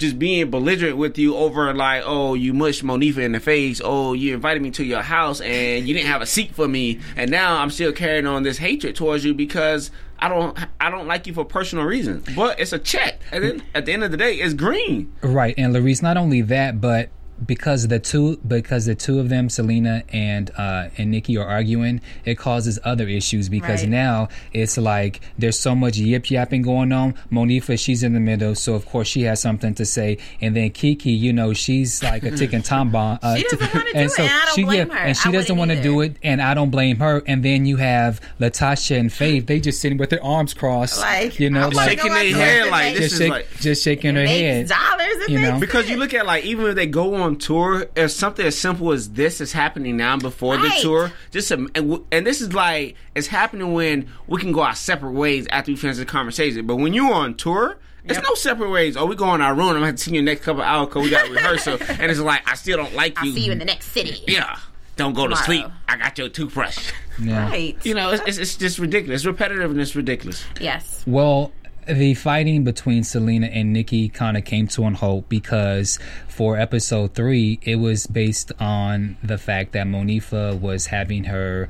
[0.02, 3.80] just being belligerent with you over like, oh, you mushed Monifah in the face.
[3.82, 7.00] Oh, you invited me to your house and you didn't have a seat for me,
[7.16, 11.06] and now I'm still carrying on this hatred towards you because I don't, I don't
[11.06, 12.28] like you for personal reasons.
[12.36, 15.12] But it's a check, and then at the end of the day, it's green.
[15.22, 17.08] Right, and Larice, not only that, but
[17.46, 22.00] because the two because the two of them, Syleena and uh, and Nicci, are arguing,
[22.24, 23.88] it causes other issues because Right.
[23.90, 27.14] now it's like there's so much yip yapping going on.
[27.30, 30.70] Monifah, she's in the middle, so of course she has something to say, and then
[30.70, 33.18] Keke, you know, she's like a ticking time bomb.
[33.22, 35.04] Uh, She doesn't wanna do and it, so and I don't she, blame yeah, her.
[35.06, 37.22] and she I doesn't want to do it, and I don't blame her.
[37.26, 41.38] And then you have LaTocha and Faith, they just sitting with their arms crossed, Like,
[41.40, 43.18] you know, I wanna like Shaking out their to head the like this just is
[43.20, 44.68] shake, like just shaking her head.
[44.68, 44.98] Dollars.
[45.22, 45.60] It You makes know?
[45.60, 48.92] Because you look at like even if they go on tour, if something as simple
[48.92, 52.52] as this is happening now before the tour, just a, and, w- and this is
[52.52, 56.66] like it's happening when we can go our separate ways after we finish the conversation.
[56.66, 57.78] But when you're on tour.
[58.04, 58.96] It's no separate ways.
[58.96, 59.68] Oh, we go in our room.
[59.68, 61.78] I'm gonna have to see you the next couple hours because we got rehearsal.
[61.88, 63.32] and it's like I still don't like I'll you.
[63.32, 64.24] see you in the next city.
[64.26, 64.58] yeah,
[64.96, 65.66] don't go to sleep.
[65.86, 66.90] I got your toothbrush.
[67.20, 67.48] Yeah.
[67.48, 67.76] Right.
[67.84, 69.20] You know, it's, it's, it's just ridiculous.
[69.20, 70.44] It's repetitive and it's ridiculous.
[70.60, 71.04] Yes.
[71.06, 71.52] Well,
[71.86, 77.14] the fighting between Syleena and Nicci kind of came to an halt because for episode
[77.14, 81.68] three, it was based on the fact that Monifah was having her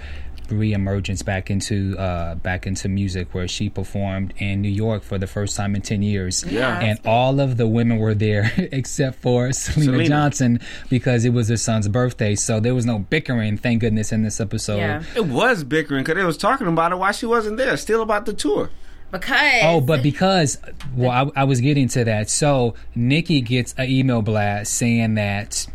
[0.48, 5.27] reemergence back into uh, back into music, where she performed in New York for the
[5.27, 6.44] first time in ten years.
[6.44, 6.79] Yeah.
[6.79, 10.09] and all of the women were there except for Syleena, Syleena.
[10.09, 12.35] Johnson because it was her son's birthday.
[12.35, 14.77] So there was no bickering, thank goodness, in this episode.
[14.79, 15.03] Yeah.
[15.16, 17.77] It was bickering because they was talking about it why she wasn't there.
[17.77, 18.70] Still about the tour.
[19.12, 20.59] Because Oh, but because
[20.96, 22.31] well, I, I was getting to that.
[22.31, 25.66] So Nicci gets an email blast saying that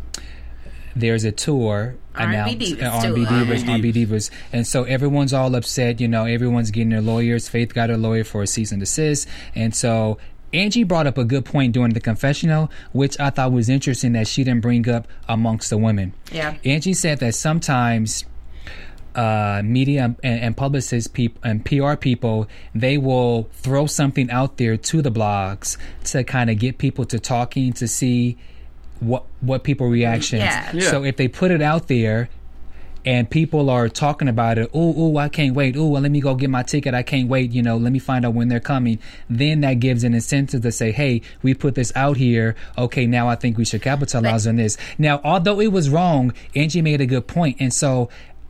[0.96, 3.34] there's a tour R&B announced Divas uh, R&B tour.
[3.34, 6.00] Divas, R&B Divas, and so everyone's all upset.
[6.00, 7.48] You know, everyone's getting their lawyers.
[7.48, 10.18] Faith got her lawyer for a cease and desist, and so.
[10.50, 14.26] Angie brought up a good point during the confessional, which I thought was interesting that
[14.26, 16.14] she didn't bring up amongst the women.
[16.32, 16.56] Yeah.
[16.64, 18.24] Angie said that sometimes
[19.14, 24.76] uh, media and, and publicists people and PR people, they will throw something out there
[24.76, 28.36] to the blogs to kind of get people to talking to see
[29.00, 30.42] what what people reactions.
[30.42, 30.70] Yeah.
[30.72, 30.90] Yeah.
[30.90, 32.28] So if they put it out there
[33.04, 35.76] and people are talking about it, oh, oh, I can't wait.
[35.76, 36.94] Oh, well, let me go get my ticket.
[36.94, 37.52] I can't wait.
[37.52, 38.98] You know, let me find out when they're coming.
[39.30, 42.56] Then that gives an incentive to say, hey, we put this out here.
[42.76, 44.76] Okay, now I think we should capitalize on this.
[44.98, 48.08] Now, although it was wrong, Angie made a good point, and so.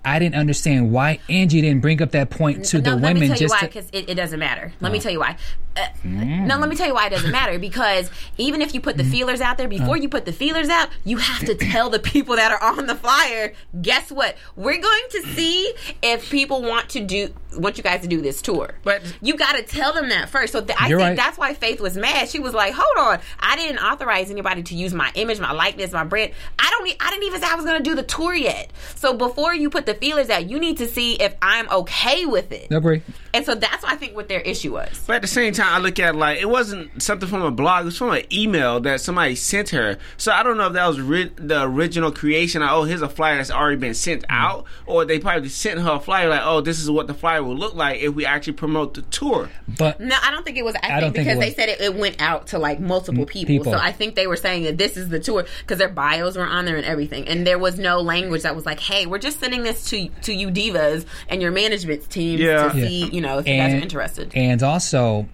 [0.08, 3.20] I didn't understand why Angie didn't bring up that point to no, the let me
[3.20, 4.72] women tell you just why, to, because it, it doesn't matter.
[4.80, 5.00] Let me oh.
[5.02, 5.36] tell you why.
[5.76, 6.46] Uh, mm.
[6.46, 7.58] No, let me tell you why it doesn't matter.
[7.58, 9.10] Because even if you put the mm.
[9.10, 10.00] feelers out there, before uh.
[10.00, 12.94] you put the feelers out, you have to tell the people that are on the
[12.94, 13.52] flyer.
[13.80, 14.36] Guess what?
[14.56, 18.42] We're going to see if people want to do want you guys to do this
[18.42, 18.74] tour.
[18.82, 20.52] But- you got to tell them that first.
[20.52, 21.16] So th- I think right.
[21.16, 22.28] that's why Faith was mad.
[22.28, 25.92] She was like, "Hold on, I didn't authorize anybody to use my image, my likeness,
[25.92, 26.32] my brand.
[26.58, 26.88] I don't.
[27.00, 28.72] I didn't even say I was going to do the tour yet.
[28.96, 32.52] So before you put the feelers out, you need to see if I'm okay with
[32.52, 33.02] it." Agree.
[33.34, 35.04] And so that's what I think what their issue was.
[35.06, 37.50] But at the same time, I look at it like it wasn't something from a
[37.50, 39.98] blog; it was from an email that somebody sent her.
[40.16, 42.62] So I don't know if that was ri- the original creation.
[42.62, 44.32] Like, oh, here's a flyer that's already been sent mm-hmm.
[44.32, 47.42] out, or they probably sent her a flyer like, oh, this is what the flyer
[47.42, 49.50] will look like if we actually promote the tour.
[49.66, 50.74] But No, I don't think it was.
[50.76, 52.80] I, I don't think think because it they said it, it went out to like
[52.80, 53.46] multiple people.
[53.48, 53.72] people.
[53.72, 56.46] So I think they were saying that this is the tour because their bios were
[56.46, 59.40] on there and everything, and there was no language that was like, "Hey, we're just
[59.40, 62.68] sending this to to you divas and your management teams Yeah.
[62.72, 62.86] to Yeah.
[62.88, 65.28] see, you know, if you guys are interested." And also,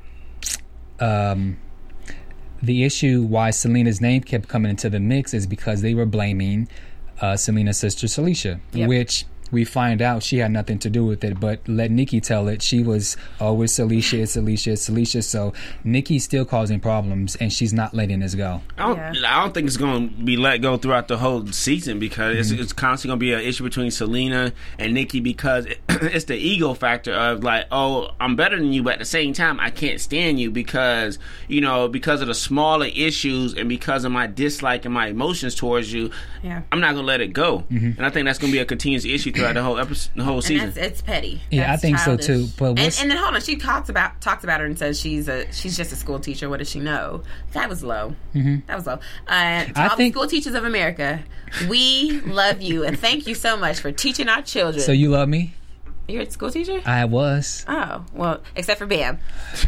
[1.00, 1.56] um,
[2.62, 6.68] the issue why Syleena's name kept coming into the mix is because they were blaming
[7.20, 8.88] uh, Syleena's sister Celicia, Yep.
[8.88, 9.24] which
[9.54, 12.60] we find out she had nothing to do with it, but let Nicci tell it.
[12.60, 15.22] She was, oh, it's Alicia, it's Alicia, it's Alicia.
[15.22, 18.60] So Nicci's still causing problems, and she's not letting this go.
[18.76, 19.38] I don't, Yeah.
[19.38, 22.50] I don't think it's going to be let go throughout the whole season because it's,
[22.50, 22.62] mm-hmm.
[22.62, 26.36] it's constantly going to be an issue between Syleena and Nicci because it, it's the
[26.36, 29.70] ego factor of like, oh, I'm better than you, but at the same time, I
[29.70, 34.26] can't stand you because you know because of the smaller issues and because of my
[34.26, 36.10] dislike and my emotions towards you.
[36.42, 36.62] Yeah.
[36.72, 38.64] I'm not going to let it go, and I think that's going to be a
[38.66, 40.72] continuous issue throughout the whole episode, the whole And season.
[40.76, 41.40] it's petty.
[41.50, 42.48] Yeah, I That's think so, too.
[42.58, 45.00] But and, what's- and then hold on, she talks about talks about her and says
[45.00, 46.48] she's a she's just a school teacher.
[46.50, 47.22] What does she know?
[47.52, 48.14] That was low.
[48.34, 48.94] That was low.
[48.94, 49.78] Uh, to Mm-hmm.
[49.78, 51.20] I all think- the school teachers of America,
[51.68, 54.82] we love you and thank you so much for teaching our children.
[54.84, 55.54] So you love me?
[56.06, 56.82] You're a school teacher?
[56.84, 57.64] I was.
[57.66, 59.18] Oh well, except for Bam.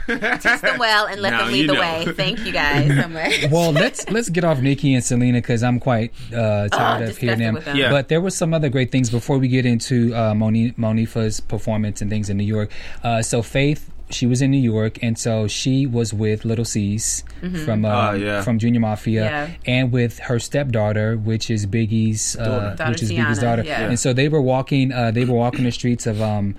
[0.06, 0.20] Teach
[0.60, 1.80] them well and let Now them lead the know.
[1.80, 2.04] way.
[2.12, 3.50] Thank you guys so much.
[3.50, 7.38] Well, let's let's get off Nicci and Syleena because I'm quite uh, tired of hearing
[7.38, 7.54] them.
[7.54, 7.76] them.
[7.76, 7.90] Yeah.
[7.90, 12.02] But there were some other great things before we get into uh, Moni- Monifah's performance
[12.02, 12.70] and things in New York.
[13.02, 17.24] Uh, so Faith, she was in New York, and so she was with Little Cease
[17.64, 18.42] from uh, Oh, yeah.
[18.42, 19.50] from Junior Mafia, Yeah.
[19.66, 22.90] and with her stepdaughter, which is Biggie's uh, Daughter.
[22.92, 23.62] which is Daughter Biggie's daughter.
[23.64, 23.88] yeah.
[23.88, 24.92] And so they were walking.
[24.92, 26.20] Uh, they were walking the streets of.
[26.22, 26.54] Um,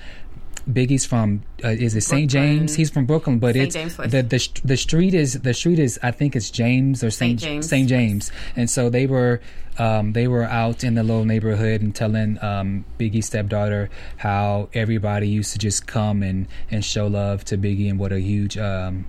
[0.70, 2.30] Biggie's from uh, is it St.
[2.30, 2.76] James?
[2.76, 3.74] He's from Brooklyn, but St.
[3.74, 7.40] it's the the the street is the street is I think it's James or St.
[7.40, 7.52] St.
[7.54, 7.70] James.
[7.70, 7.88] St.
[7.88, 9.40] James, and so they were
[9.80, 15.28] um, they were out in the little neighborhood and telling um, Biggie's stepdaughter how everybody
[15.28, 19.06] used to just come and and show love to Biggie and what a huge um,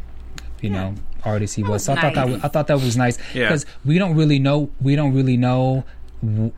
[0.61, 1.71] you know artist he was.
[1.71, 3.49] was So I thought that was, I thought that was nice Yeah.
[3.49, 5.85] because we don't really know we don't really know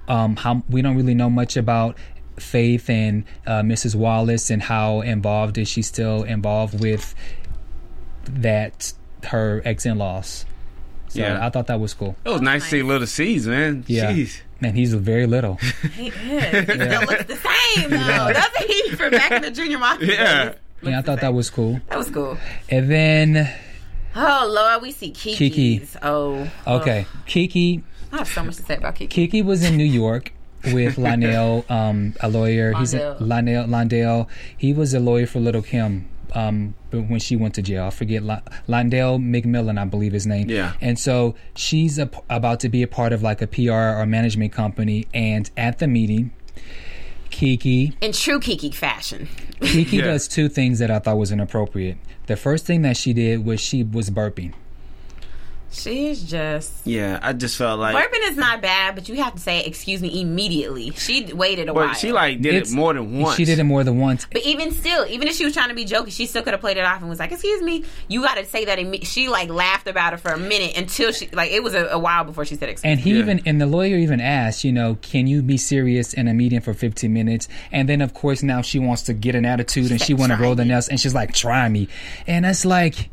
[0.09, 1.97] um, how we don't really know much about
[2.39, 3.95] Faith and uh, Mrs.
[3.95, 7.15] Wallace and how involved is she still involved with
[8.25, 8.93] that
[9.27, 10.47] her ex in laws.
[11.11, 11.45] So Yeah.
[11.45, 12.17] I thought that was cool.
[12.25, 13.85] it was nice to see Little Cease, man.
[13.87, 14.41] Yeah, Jeez.
[14.61, 15.57] man, he's very little.
[15.97, 16.15] He is.
[16.15, 16.15] He
[16.73, 18.33] still looks the same though.
[18.33, 18.91] Doesn't he?
[18.97, 20.07] From back in the junior mafia.
[20.15, 20.45] Yeah.
[20.51, 20.55] days.
[20.83, 21.81] yeah, I thought that was cool.
[21.89, 22.39] That was cool.
[22.71, 23.53] And then
[24.15, 25.39] Oh Lord, we see Keke's.
[25.39, 25.99] Keke.
[26.03, 26.49] Oh.
[26.67, 27.83] okay, Keke.
[28.13, 29.09] I have so much to say about Keke.
[29.31, 30.33] Keke was in New York
[30.65, 32.73] with Lionel, um, a lawyer.
[32.75, 33.21] He's a, Londell.
[33.21, 34.29] Lionel Londell.
[34.57, 36.09] He was a lawyer for Little Kim.
[36.35, 40.27] Um, but when she went to jail, I forget Li- Londell McMillan, I believe his
[40.27, 40.49] name.
[40.51, 40.73] Yeah.
[40.81, 44.53] And so she's a, about to be a part of like a PR or management
[44.53, 45.07] company.
[45.15, 46.33] And at the meeting,
[47.31, 49.29] Keke In true Keke fashion.
[49.61, 50.05] Keke Yeah.
[50.05, 51.97] does two things that I thought was inappropriate.
[52.27, 54.53] The first thing that she did was she was burping.
[55.73, 57.95] She's just Yeah, I just felt like.
[57.95, 60.91] Burping is not bad, but you have to say excuse me immediately.
[60.91, 61.95] She waited a But while.
[61.95, 63.37] she like did It's- it more than once.
[63.37, 64.27] She did it more than once.
[64.33, 66.61] But even still, even if she was trying to be joking, she still could have
[66.61, 68.79] played it off and was like, "Excuse me." You got to say that.
[68.79, 71.87] Imme- she like laughed about it for a minute until she like it was a,
[71.87, 72.85] a while before she said excuse.
[72.85, 72.91] Me.
[72.91, 73.19] And he Yeah.
[73.21, 76.61] even and the lawyer even asked, you know, can you be serious in a meeting
[76.61, 77.47] for 15 minutes?
[77.71, 80.39] And then of course now she wants to get an attitude and she want to
[80.39, 80.71] roll the me.
[80.71, 81.87] nails and she's like, try me.
[82.27, 83.09] And that's like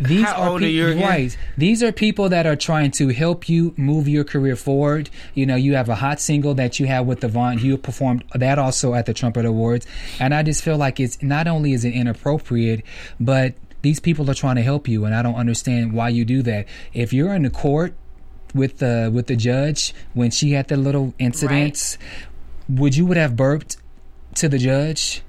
[0.00, 1.08] these How are old are you again?
[1.08, 1.36] right.
[1.56, 5.10] These are people that are trying to help you move your career forward.
[5.34, 7.58] You know, you have a hot single that you have with Devon.
[7.58, 9.86] You performed that also at the Trumpet Awards,
[10.20, 12.84] and I just feel like it's not only is it inappropriate,
[13.18, 16.42] but these people are trying to help you, and I don't understand why you do
[16.42, 16.66] that.
[16.92, 17.94] If you're in the court
[18.54, 21.98] with the with the judge when she had the little incidents,
[22.68, 23.76] would you would have burped
[24.36, 25.22] to the judge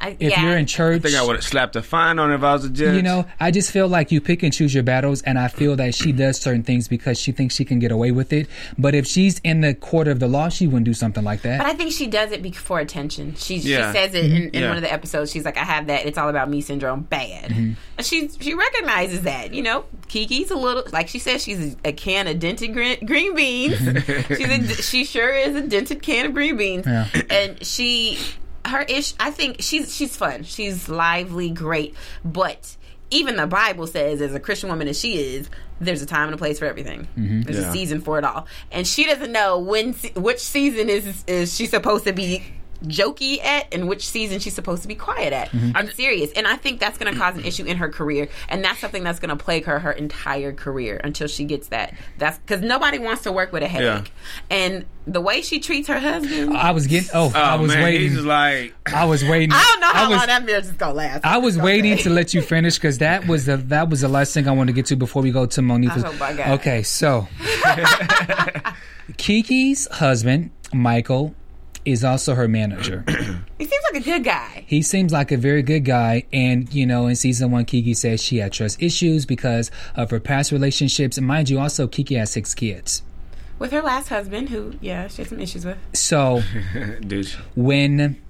[0.00, 0.42] I, if yeah.
[0.42, 1.02] you're in church, I church?
[1.02, 2.96] think I would have slapped a fine on her if I was a judge.
[2.96, 5.76] You know, I just feel like you pick and choose your battles, and I feel
[5.76, 8.48] that she does certain things because she thinks she can get away with it.
[8.78, 11.58] But if she's in the court of the law, she wouldn't do something like that.
[11.58, 11.66] But.
[11.66, 13.34] I think she does it be- for attention.
[13.36, 13.92] She Yeah.
[13.92, 14.68] she says it in, in Yeah.
[14.68, 15.30] one of the episodes.
[15.30, 16.06] She's like, "I have that.
[16.06, 17.02] It's all about me syndrome.
[17.02, 17.72] Bad." Mm-hmm.
[18.02, 19.52] She she recognizes that.
[19.52, 23.04] You know, Keke's a little like she says she's a, a can of dented green,
[23.04, 23.76] green beans.
[24.28, 24.40] she's
[24.78, 26.86] a, she sure is a dented can of green beans.
[26.86, 27.06] Yeah.
[27.30, 28.18] And she
[28.66, 29.14] her ish.
[29.20, 30.44] I think she's she's fun.
[30.44, 31.94] She's lively, great,
[32.24, 32.76] but.
[33.12, 36.34] Even the Bible says, as a Christian woman as she is, there's a time and
[36.34, 37.08] a place for everything.
[37.18, 37.40] Mm-hmm.
[37.42, 37.68] There's Yeah.
[37.68, 41.66] a season for it all, and she doesn't know when, which season is is she
[41.66, 42.44] supposed to be
[42.84, 45.48] jokey at, and which season she's supposed to be quiet at.
[45.50, 45.76] Mm-hmm.
[45.76, 48.64] I'm serious, and I think that's going to cause an issue in her career, and
[48.64, 51.94] that's something that's going to plague her her entire career until she gets that.
[52.18, 54.12] That's because nobody wants to work with a headache,
[54.50, 56.56] and the way she treats her husband.
[56.56, 57.10] I was getting.
[57.14, 58.10] Oh, oh I oh, was man, waiting.
[58.10, 59.50] he's like I was waiting.
[59.54, 61.24] I don't know how was, long that marriage is gonna last.
[61.24, 64.34] I was waiting to let you finish because that was the that was the last
[64.34, 66.04] thing I wanted to get to before we go to Monifah's.
[66.04, 66.60] Oh, my God.
[66.60, 67.26] Okay, so
[69.12, 71.34] Keke's husband Michael
[71.84, 73.04] is also her manager.
[73.58, 74.64] he seems like a good guy.
[74.66, 78.22] he seems like a very good guy and you know in season one keke says
[78.22, 82.30] she had trust issues because of her past relationships and mind you also keke has
[82.30, 83.02] six kids
[83.58, 85.76] with her last husband, who yeah, she had some issues with.
[85.92, 86.42] So
[87.06, 87.28] Dude.
[87.54, 88.20] when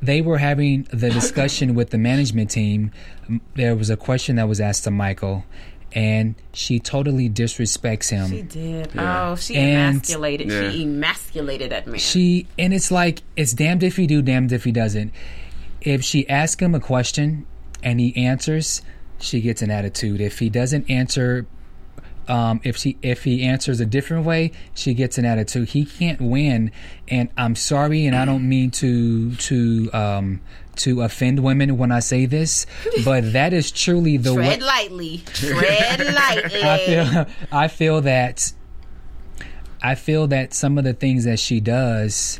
[0.00, 2.92] they were having the discussion with the management team,
[3.56, 5.44] there was a question that was asked to Michael,
[5.92, 8.28] and she totally disrespects him.
[8.30, 8.90] She did.
[8.96, 10.50] Oh, she And- emasculated.
[10.50, 10.70] Yeah.
[10.70, 11.98] She emasculated that man.
[11.98, 15.12] She and it's like it's damned if he do, damned if he doesn't.
[15.80, 17.46] If she asks him a question
[17.82, 18.82] and he answers,
[19.18, 20.20] she gets an attitude.
[20.20, 21.46] If he doesn't answer,
[22.30, 25.70] um, if she if he answers a different way, she gets an attitude.
[25.70, 26.70] He can't win,
[27.08, 30.40] and I'm sorry, and I don't mean to to um,
[30.76, 32.66] to offend women when I say this,
[33.04, 34.44] but that is truly the way.
[34.46, 35.18] Tread lightly.
[35.26, 36.62] Tread lightly.
[36.62, 38.52] I feel I feel that
[39.82, 42.38] I feel that some of the things that she does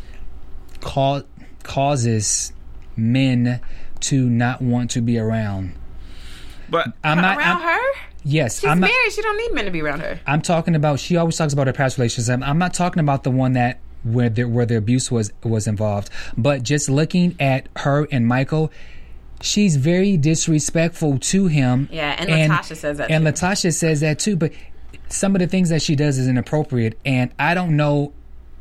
[0.80, 1.24] cause
[1.64, 2.52] causes
[2.96, 3.60] men
[4.00, 5.74] to not want to be around.
[6.68, 8.09] But I'm not around I'm- her.
[8.22, 9.12] Yes, She's I'm not married.
[9.12, 10.20] She don't need men to be around her.
[10.26, 12.28] I'm talking about she always talks about her past relationships.
[12.28, 15.66] I'm, I'm not talking about the one that where the, where the abuse was was
[15.66, 18.70] involved, but just looking at her and Michael,
[19.40, 21.88] she's very disrespectful to him.
[21.90, 23.30] Yeah, and LaTocha says that And too.
[23.32, 24.36] LaTocha says that too.
[24.36, 24.52] But
[25.08, 28.12] some of the things that she does is inappropriate, and I don't know.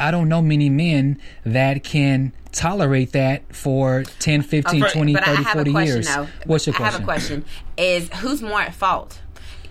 [0.01, 5.13] I don't know many men that can tolerate that for 10, 15, uh, But- 20,
[5.13, 6.07] But 30, I have 40 a question years.
[6.07, 6.27] though.
[6.45, 6.93] What's your I question?
[6.93, 7.45] have a question.
[7.77, 9.19] Is who's more at fault?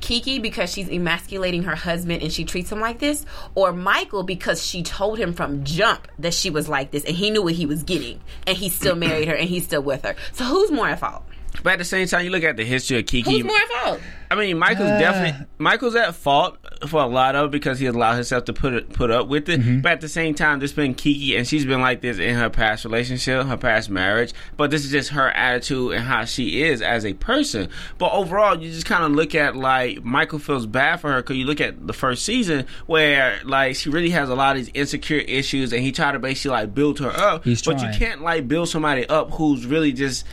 [0.00, 4.64] Keke because she's emasculating her husband and she treats him like this, or Michael because
[4.64, 7.66] she told him from jump that she was like this and he knew what he
[7.66, 10.14] was getting and he still married her and he's still with her.
[10.32, 11.24] So who's more at fault?
[11.62, 13.24] But at the same time, you look at the history of Keke.
[13.26, 14.00] Who's more at fault?
[14.30, 14.98] I mean, Michael's Uh.
[14.98, 18.74] definitely Michael's at fault for a lot of it because he allowed himself to put
[18.74, 19.58] it, put up with it.
[19.60, 19.80] Mm-hmm.
[19.80, 22.50] But at the same time, there's been Keke, and she's been like this in her
[22.50, 24.34] past relationship, her past marriage.
[24.58, 27.70] But this is just her attitude and how she is as a person.
[27.96, 31.36] But overall, you just kind of look at like Michael feels bad for her because
[31.36, 34.70] you look at the first season where like she really has a lot of these
[34.74, 37.44] insecure issues, and he tried to basically like build her up.
[37.44, 40.26] He's but you can't like build somebody up who's really just.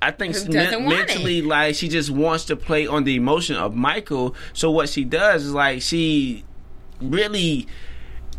[0.00, 0.80] I think doesn't it.
[0.88, 4.34] mentally like she just wants to play on the emotion of Michael.
[4.52, 6.44] So what she does is like she
[7.00, 7.66] really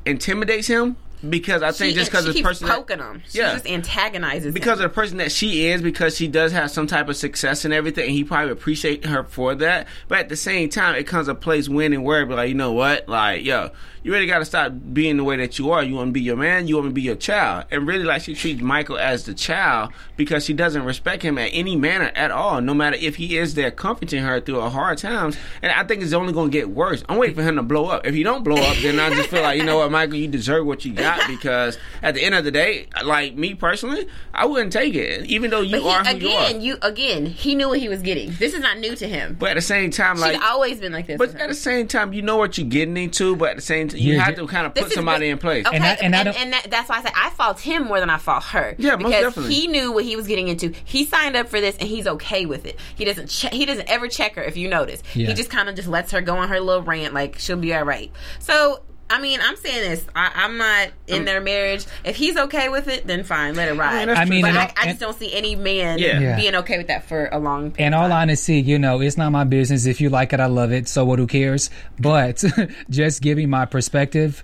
[0.06, 0.96] intimidates him
[1.30, 3.22] because I think She, just because the person that- poking him.
[3.30, 3.54] She Yeah.
[3.54, 4.86] just antagonizes because him.
[4.86, 7.74] of the person that she is, because she does have some type of success and
[7.74, 9.88] everything, and he probably appreciate her for that.
[10.10, 12.56] But at the same time, it comes a place when and where, be like, you
[12.56, 13.70] know what, like, yo,
[14.04, 15.82] you really got to stop being the way that you are.
[15.84, 18.22] You want to be your man, you want to be your child, and really, like,
[18.22, 22.30] she treats Michael as the child because she doesn't respect him at any manner at
[22.32, 25.38] all, no matter if he is there comforting her through her hard times.
[25.62, 27.04] And I think it's only going to get worse.
[27.10, 28.06] I'm waiting for him to blow up.
[28.06, 30.28] If he don't blow up, then I just feel like, you know what, Michael, you
[30.28, 34.46] deserve what you got because at the end of the day, like me personally, I
[34.46, 36.46] wouldn't take it, even though you But are he, who you are.
[36.48, 38.32] again, you again, he knew what he was getting.
[38.34, 39.38] This is not new to him.
[39.40, 41.18] But at the same time, like, She's always been like this.
[41.18, 43.36] but at the same time, you know what you're getting into.
[43.36, 45.66] But at the same time, you Yeah, have to kind of put somebody in place.
[45.66, 47.60] Okay, And I- and, and I and, don't- that, that's why I say I fault
[47.60, 48.76] him more than I fault her.
[48.78, 49.54] Yeah, most because definitely.
[49.56, 50.74] he knew what he was getting into.
[50.86, 52.80] He signed up for this, and he's okay with it.
[52.96, 53.28] He doesn't.
[53.30, 54.44] Che- he doesn't ever check her.
[54.44, 55.28] If you notice, Yeah.
[55.28, 57.74] he just kind of just lets her go on her little rant, like she'll be
[57.74, 58.12] all right.
[58.40, 58.82] So.
[59.14, 60.06] I mean, I'm saying this.
[60.16, 61.86] I, I'm not in their marriage.
[62.04, 64.08] If he's okay with it, then fine, let it ride.
[64.10, 66.20] that's I mean, but and I, I- I just don't see any man Yeah.
[66.20, 66.36] Yeah.
[66.36, 67.72] being okay with that for a long.
[67.72, 68.24] period In all time.
[68.24, 69.86] honesty, you know, it's not my business.
[69.86, 70.88] If you like it, I love it.
[70.88, 71.20] So what?
[71.20, 71.70] Who cares?
[72.00, 72.44] But
[72.90, 74.44] just giving my perspective,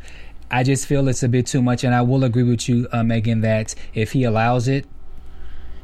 [0.52, 1.84] I just feel it's a bit too much.
[1.84, 4.86] And I will agree with you, uh, Megan, that if he allows it,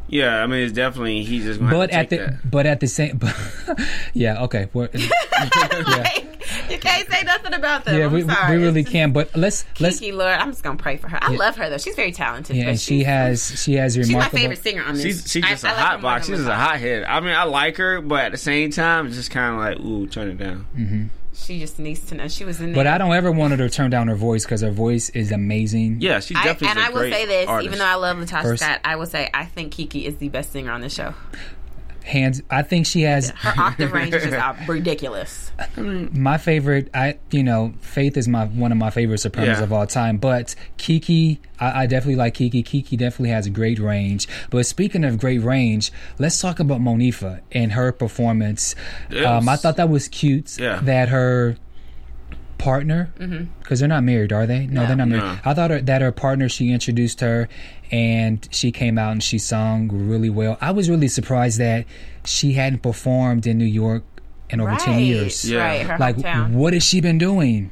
[0.07, 1.59] Yeah, I mean, it's definitely he's just.
[1.59, 2.51] Gonna but have at to the that.
[2.51, 3.35] but at the same, but,
[4.13, 6.25] yeah, okay, we're, Like,
[6.69, 7.97] you can't say nothing about them.
[7.97, 8.57] yeah, I'm we, sorry.
[8.57, 9.11] we really can.
[9.13, 11.17] But let's let's Keke, Lord, I'm just gonna pray for her.
[11.21, 11.77] I love her though.
[11.77, 12.55] She's very talented.
[12.55, 15.03] yeah, and she has she has She's my favorite singer on this.
[15.03, 16.27] She's she's I- just I a like her hot box.
[16.27, 16.55] She's just a Latasha.
[16.55, 17.03] hot head.
[17.05, 19.79] I mean, I like her, but at the same time, it's just kind of like,
[19.85, 20.65] ooh, turn it down.
[20.77, 21.03] Mm-hmm.
[21.35, 22.75] She just needs to know she was in there.
[22.75, 25.31] But I don't ever want her to turn down her voice because her voice is
[25.31, 25.97] amazing.
[25.99, 26.69] Yeah, she's I, definitely.
[26.69, 27.65] and a I will great say this, artist.
[27.67, 30.29] even though I love LaTocha First- Scott, I will say I think Keke is the
[30.29, 31.13] best singer on the show.
[32.05, 35.51] Hands, I think she has Her octave range is just ridiculous.
[35.77, 39.63] my favorite i you know faith is my one of my favorite sopranos Yeah.
[39.63, 43.79] of all time but keke I, I definitely like keke keke definitely has a great
[43.79, 48.75] range but speaking of great range let's talk about monifah and her performance
[49.25, 50.79] um, i thought that was cute Yeah.
[50.83, 51.55] that her
[52.65, 53.43] partner mm-hmm.
[53.59, 55.37] because they're not married are they no, they're not married No.
[55.45, 57.47] i thought her, that her partner she introduced her
[57.91, 61.85] and she came out and she sung really well i was really surprised that
[62.25, 64.03] she hadn't performed in new york
[64.49, 65.85] in over 10 right, years right.
[65.85, 66.53] Her like hometown.
[66.53, 67.69] what has she been doing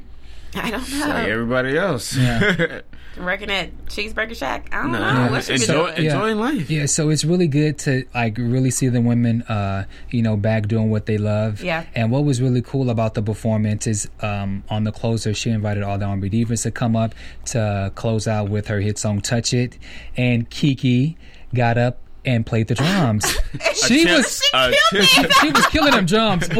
[0.56, 1.08] I don't know.
[1.08, 2.16] like everybody else.
[2.16, 2.82] Yeah.
[3.18, 4.68] working at Cheeseburger Shack.
[4.72, 5.32] I don't Nah, know.
[5.32, 6.06] What she be enjoy, doing?
[6.06, 6.70] enjoying life.
[6.70, 10.66] Yeah, so it's really good to like really see the women, uh, you know, back
[10.68, 11.62] doing what they love.
[11.62, 11.84] Yeah.
[11.94, 15.82] And what was really cool about the performance is um, on the closer, she invited
[15.82, 17.14] all the R&B divas to come up
[17.46, 19.78] to close out with her hit song "Touch It,"
[20.16, 21.16] and Kiki
[21.54, 23.24] got up and played the drums.
[23.86, 26.48] she was Uh, she was killing them drums.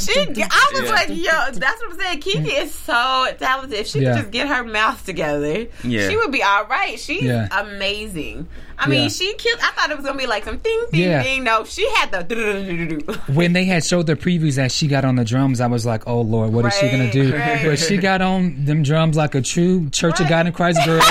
[0.00, 2.20] She, I was like, yo, that's what I'm saying.
[2.20, 3.78] Keke is so talented.
[3.78, 4.12] If she Yeah.
[4.14, 6.08] could just get her mouth together, Yeah.
[6.08, 6.98] she would be all right.
[6.98, 7.48] She's Yeah.
[7.60, 8.48] amazing.
[8.78, 9.08] I mean, Yeah.
[9.08, 9.60] she killed.
[9.62, 11.22] I thought it was gonna be like some ding, ding, Yeah.
[11.22, 11.44] ding.
[11.44, 13.22] No, she had the.
[13.32, 16.06] when they had showed the previews that she got on the drums, I was like,
[16.08, 17.60] "Oh Lord, what is she gonna do?" right.
[17.62, 21.02] But she got on them drums like a true Church of God in Christ girl.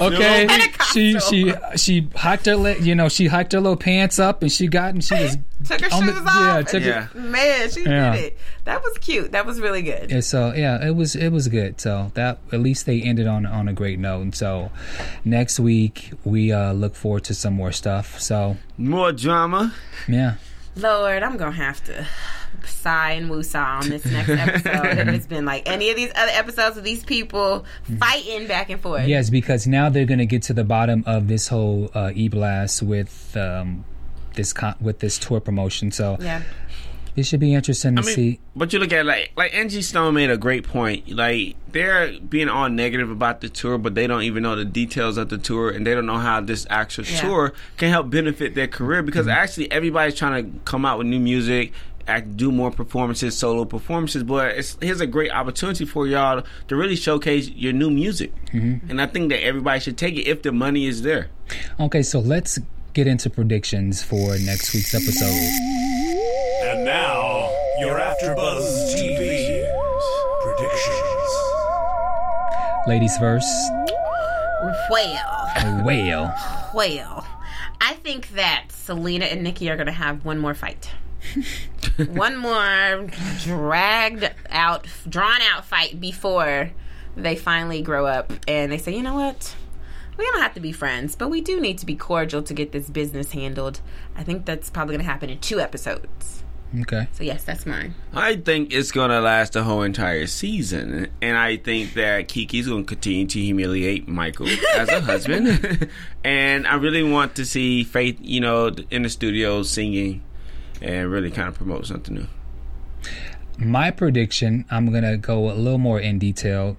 [0.00, 0.46] okay,
[0.92, 1.54] she she
[1.84, 4.94] she hiked her, le- you know, she hiked her little pants up, and she got
[4.94, 5.36] and she was
[5.68, 6.64] Took her on the- shoes yeah, off.
[6.66, 8.16] took and- her- Man, she Yeah.
[8.16, 8.38] did it.
[8.64, 9.32] That was cute.
[9.32, 10.10] That was really good.
[10.10, 11.80] And so yeah, it was it was good.
[11.80, 14.22] So that at least they ended on on a great note.
[14.22, 14.70] And so
[15.24, 18.18] next week we uh, look forward to some more stuff.
[18.20, 19.74] So More drama.
[20.08, 20.34] yeah,
[20.76, 22.06] Lord, I'm gonna have to
[22.66, 24.98] sigh and woosah on this next episode.
[24.98, 27.64] if it's been like any of these other episodes of these people
[27.98, 29.06] fighting back and forth.
[29.06, 32.82] yes, because now they're gonna get to the bottom of this whole uh, e blast
[32.82, 33.84] with um,
[34.34, 35.90] this con- with this tour promotion.
[35.90, 36.42] So Yeah.
[37.16, 38.40] it should be interesting to I mean, see.
[38.56, 41.08] but you look at like like Angie Stone made a great point.
[41.10, 45.16] Like they're being all negative about the tour, but they don't even know the details
[45.16, 47.20] of the tour, and they don't know how this actual Yeah.
[47.20, 49.02] tour can help benefit their career.
[49.02, 51.72] Because actually, everybody's trying to come out with new music.
[52.06, 56.76] Act, do more performances, solo performances, but it's, here's a great opportunity for y'all to
[56.76, 58.90] really showcase your new music, mm-hmm.
[58.90, 61.28] and I think that everybody should take it if the money is there.
[61.80, 62.58] Okay, so let's
[62.92, 65.26] get into predictions for next week's episode.
[66.68, 67.50] And now,
[67.80, 69.68] your AfterBuzz TV
[70.42, 71.04] predictions.
[72.86, 73.48] Ladies first.
[74.90, 76.34] Well, Well,
[76.74, 77.26] well,
[77.80, 80.90] I think that Syleena and Nicci are gonna have one more fight.
[82.08, 83.08] One more
[83.42, 86.70] dragged out, drawn out fight before
[87.16, 89.54] they finally grow up and they say, you know what?
[90.16, 92.72] We don't have to be friends, but we do need to be cordial to get
[92.72, 93.80] this business handled.
[94.16, 96.44] I think that's probably going to happen in two episodes.
[96.82, 97.08] okay.
[97.12, 97.94] So, yes, that's mine.
[98.12, 102.84] I think it's gonna last the whole entire season, and I think that Keke's gonna
[102.84, 105.88] continue to humiliate Michael as a husband,
[106.24, 110.22] and I really want to see Faith, you know, in the studio singing,
[110.80, 112.26] and really kind of promote something new.
[113.58, 116.76] My prediction, I'm going to go a little more in detail,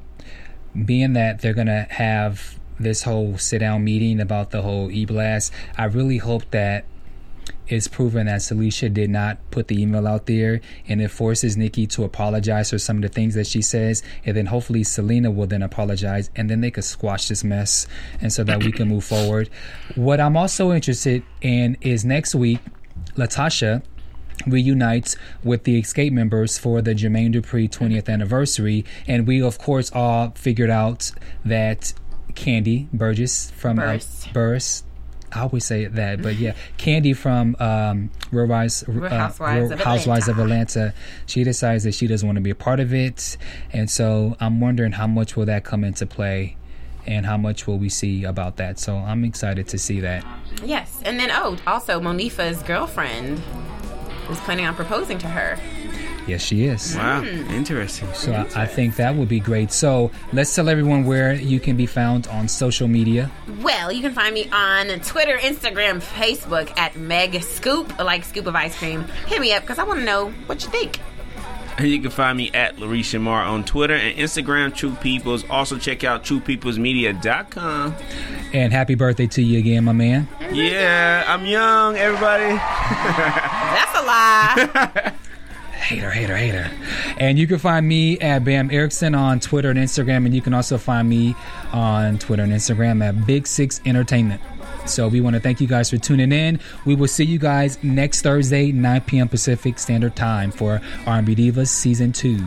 [0.86, 5.06] being that they're going to have this whole sit down meeting about the whole e
[5.06, 5.54] blast.
[5.78, 6.86] I really hope that
[7.68, 11.90] it's proven that Celicia did not put the email out there and it forces Nicci
[11.92, 14.04] to apologize for some of the things that she says.
[14.24, 17.88] And then hopefully Syleena will then apologize and then they could squash this mess
[18.22, 19.50] and so that we can move forward.
[19.96, 22.60] What I'm also interested in is next week,
[23.16, 23.84] LaTocha
[24.46, 28.86] reunites with the Xscape members for the Jermaine Dupri 20th anniversary.
[29.08, 31.12] And we, of course, all figured out
[31.44, 31.94] that
[32.34, 34.34] Kandi Burgess from uh, Burruss.
[34.34, 34.84] Burruss.
[35.32, 39.80] I always say that, but yeah, Kandi from um, Real, Rise, uh, Housewives Real of
[39.82, 40.80] Housewives of Atlanta.
[40.80, 40.94] Atlanta.
[41.26, 43.36] She decides that she doesn't want to be a part of it,
[43.74, 46.56] and so I'm wondering how much will that come into play,
[47.06, 48.80] and how much will we see about that.
[48.80, 50.26] So I'm excited to see that.
[50.64, 51.02] Yes.
[51.06, 53.42] And then, oh, also, Monifah's girlfriend
[54.30, 55.58] is planning on proposing to her.
[56.28, 56.96] Yes, she is.
[56.96, 57.52] Wow, hmm.
[57.52, 58.12] interesting.
[58.14, 59.72] So I, I think that would be great.
[59.72, 63.30] So let's tell everyone where you can be found on social media.
[63.62, 68.56] Well, you can find me on Twitter, Instagram, Facebook at Meg Scoop, like scoop of
[68.56, 69.04] ice cream.
[69.28, 71.00] Hit me up because I want to know what you think.
[71.78, 75.48] And you can find me at Larisha Mar on Twitter and Instagram, True Peoples.
[75.50, 77.96] Also check out TruePeoplesMedia.com.
[78.54, 80.28] And happy birthday to you again, my man.
[80.52, 82.46] Yeah, I'm young, everybody.
[82.56, 85.14] That's a lie.
[85.76, 86.72] Hater, hater, hater.
[87.18, 90.26] And you can find me at Bam Erickson on Twitter and Instagram.
[90.26, 91.36] And you can also find me
[91.74, 94.42] on Twitter and Instagram at Big Six Entertainment.
[94.86, 96.60] So we want to thank you guys for tuning in.
[96.86, 99.30] We will see you guys next Thursday, 9 p.m.
[99.30, 102.38] Pacific Standard Time for R&B Divas Season 2.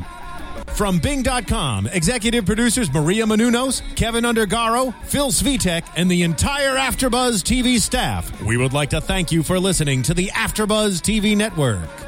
[0.74, 7.80] From Bing.com, executive producers Maria Menounos, Kevin Undergaro, Phil Svitek, and the entire Afterbuzz TV
[7.80, 12.07] staff, we would like to thank you for listening to the Afterbuzz TV network.